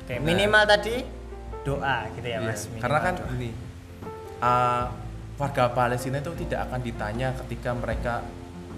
Oke, 0.00 0.16
minimal 0.18 0.64
tadi 0.64 1.04
doa 1.60 2.08
gitu 2.10 2.24
ya, 2.24 2.38
Iya, 2.38 2.46
Mas. 2.46 2.60
Minimal 2.66 2.80
karena 2.80 2.98
kan 2.98 3.14
doa. 3.14 3.28
gini 3.30 3.50
uh, 4.40 4.84
warga 5.40 5.72
Palestina 5.72 6.20
itu 6.20 6.36
tidak 6.44 6.68
akan 6.68 6.84
ditanya 6.84 7.32
ketika 7.44 7.72
mereka 7.72 8.20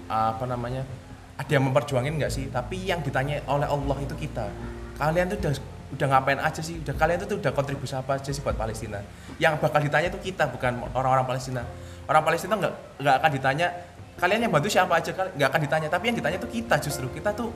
uh, 0.07 0.31
apa 0.31 0.47
namanya 0.47 0.87
ada 1.35 1.51
yang 1.51 1.67
memperjuangin 1.67 2.15
nggak 2.15 2.31
sih? 2.31 2.47
Tapi 2.47 2.87
yang 2.87 3.03
ditanya 3.03 3.43
oleh 3.51 3.67
Allah 3.67 3.97
itu 3.99 4.15
kita. 4.15 4.47
Kalian 4.95 5.27
tuh 5.27 5.37
udah 5.43 5.53
udah 5.99 6.07
ngapain 6.07 6.39
aja 6.39 6.61
sih? 6.63 6.79
Udah 6.79 6.95
kalian 6.95 7.19
tuh 7.27 7.35
udah 7.35 7.51
kontribusi 7.51 7.91
apa 7.99 8.15
aja 8.15 8.31
sih 8.31 8.39
buat 8.39 8.55
Palestina? 8.55 9.03
Yang 9.35 9.59
bakal 9.59 9.83
ditanya 9.83 10.07
itu 10.07 10.19
kita 10.23 10.47
bukan 10.47 10.87
orang-orang 10.95 11.27
Palestina. 11.27 11.67
Orang 12.07 12.23
Palestina 12.23 12.55
nggak 12.55 12.73
nggak 13.03 13.15
akan 13.19 13.31
ditanya 13.35 13.67
kalian 14.15 14.39
yang 14.47 14.51
bantu 14.55 14.69
siapa 14.71 14.93
aja? 14.95 15.11
Nggak 15.11 15.49
akan 15.51 15.61
ditanya. 15.67 15.87
Tapi 15.91 16.03
yang 16.07 16.17
ditanya 16.17 16.37
tuh 16.39 16.47
kita 16.47 16.79
justru. 16.79 17.11
Kita 17.11 17.35
tuh 17.35 17.51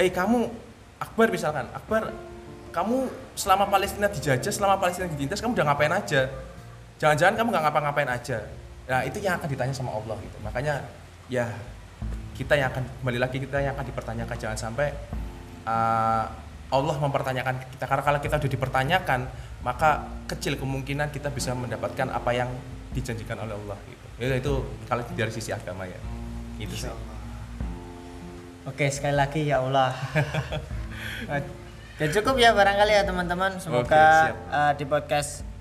eh 0.00 0.08
kamu 0.08 0.48
Akbar 1.02 1.28
misalkan. 1.28 1.68
Akbar 1.74 2.08
kamu 2.72 3.12
selama 3.36 3.68
Palestina 3.68 4.08
dijajah 4.08 4.48
selama 4.48 4.80
Palestina 4.80 5.04
ditindas 5.04 5.44
kamu 5.44 5.52
udah 5.52 5.66
ngapain 5.68 5.92
aja 5.92 6.32
jangan-jangan 7.02 7.34
kamu 7.34 7.48
nggak 7.50 7.64
ngapa-ngapain 7.66 8.10
aja. 8.14 8.38
Nah 8.86 9.02
itu 9.02 9.18
yang 9.18 9.34
akan 9.42 9.50
ditanya 9.50 9.74
sama 9.74 9.90
Allah 9.90 10.14
gitu. 10.22 10.38
Makanya 10.38 10.86
ya 11.26 11.50
kita 12.38 12.54
yang 12.54 12.70
akan 12.70 12.86
kembali 13.02 13.18
lagi 13.18 13.42
kita 13.42 13.58
yang 13.58 13.74
akan 13.74 13.86
dipertanyakan. 13.90 14.36
Jangan 14.38 14.58
sampai 14.70 14.94
uh, 15.66 16.30
Allah 16.70 16.96
mempertanyakan 17.02 17.58
kita. 17.74 17.90
Karena 17.90 18.02
kalau 18.06 18.18
kita 18.22 18.38
udah 18.38 18.50
dipertanyakan 18.54 19.20
maka 19.66 20.06
kecil 20.30 20.54
kemungkinan 20.54 21.10
kita 21.10 21.34
bisa 21.34 21.58
mendapatkan 21.58 22.06
apa 22.06 22.30
yang 22.30 22.50
dijanjikan 22.94 23.34
oleh 23.42 23.58
Allah 23.58 23.78
gitu. 23.90 24.06
Itu, 24.22 24.34
itu 24.38 24.52
kalau 24.86 25.02
dari 25.18 25.32
sisi 25.34 25.50
agama 25.50 25.82
ya. 25.90 25.98
Itu 26.62 26.78
sih. 26.78 26.86
Oke, 28.62 28.86
sekali 28.94 29.18
lagi 29.18 29.42
ya 29.42 29.58
Allah. 29.58 29.90
Oke, 31.26 32.06
cukup 32.14 32.38
ya 32.38 32.54
barangkali 32.54 32.94
ya 32.94 33.02
teman-teman. 33.02 33.58
Semoga 33.58 33.82
Oke, 33.82 33.98
siap. 33.98 34.38
eh, 34.54 34.72
di 34.78 34.84
podcast 34.86 35.51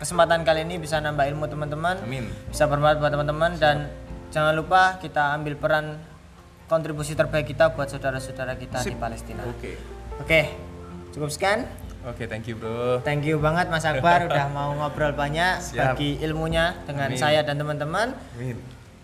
kesempatan 0.00 0.42
kali 0.42 0.64
ini 0.64 0.80
bisa 0.80 0.96
nambah 0.96 1.28
ilmu 1.28 1.44
teman-teman. 1.44 2.00
amin 2.00 2.24
Bisa 2.48 2.64
bermanfaat 2.64 2.98
buat 2.98 3.12
teman-teman 3.12 3.50
dan 3.54 3.76
jangan 4.32 4.56
lupa 4.56 4.96
kita 4.96 5.36
ambil 5.36 5.54
peran 5.54 6.00
kontribusi 6.66 7.12
terbaik 7.12 7.46
kita 7.46 7.68
buat 7.70 7.86
saudara-saudara 7.86 8.56
kita 8.56 8.80
di 8.80 8.90
Sip. 8.90 8.96
Palestina. 8.96 9.44
oke 9.44 9.72
Oke, 10.18 10.40
cukup 11.10 11.28
sekian. 11.28 11.68
oke 12.02 12.24
thank 12.24 12.44
you 12.44 12.56
bro 12.56 13.00
Thank 13.00 13.24
you 13.24 13.36
banget 13.36 13.68
Mas 13.68 13.84
Akbar 13.84 14.24
udah 14.24 14.48
mau 14.48 14.72
ngobrol 14.72 15.12
banyak 15.12 15.60
Siap. 15.66 15.92
bagi 15.92 16.16
ilmunya 16.18 16.80
dengan 16.84 17.08
Amin. 17.08 17.20
saya 17.20 17.40
dan 17.42 17.56
teman-teman. 17.56 18.16
amin 18.34 18.56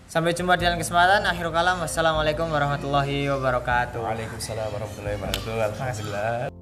Sampai 0.06 0.30
jumpa 0.30 0.54
di 0.54 0.62
lain 0.62 0.78
kesempatan. 0.78 1.26
Akhirul 1.26 1.50
kalam. 1.50 1.82
Wassalamualaikum 1.82 2.46
warahmatullahi 2.46 3.26
wabarakatuh. 3.26 3.98
Waalaikumsalam 3.98 4.70
warahmatullahi 4.70 5.18
wabarakatuh. 5.18 5.66
Alhamdulillah. 5.66 6.55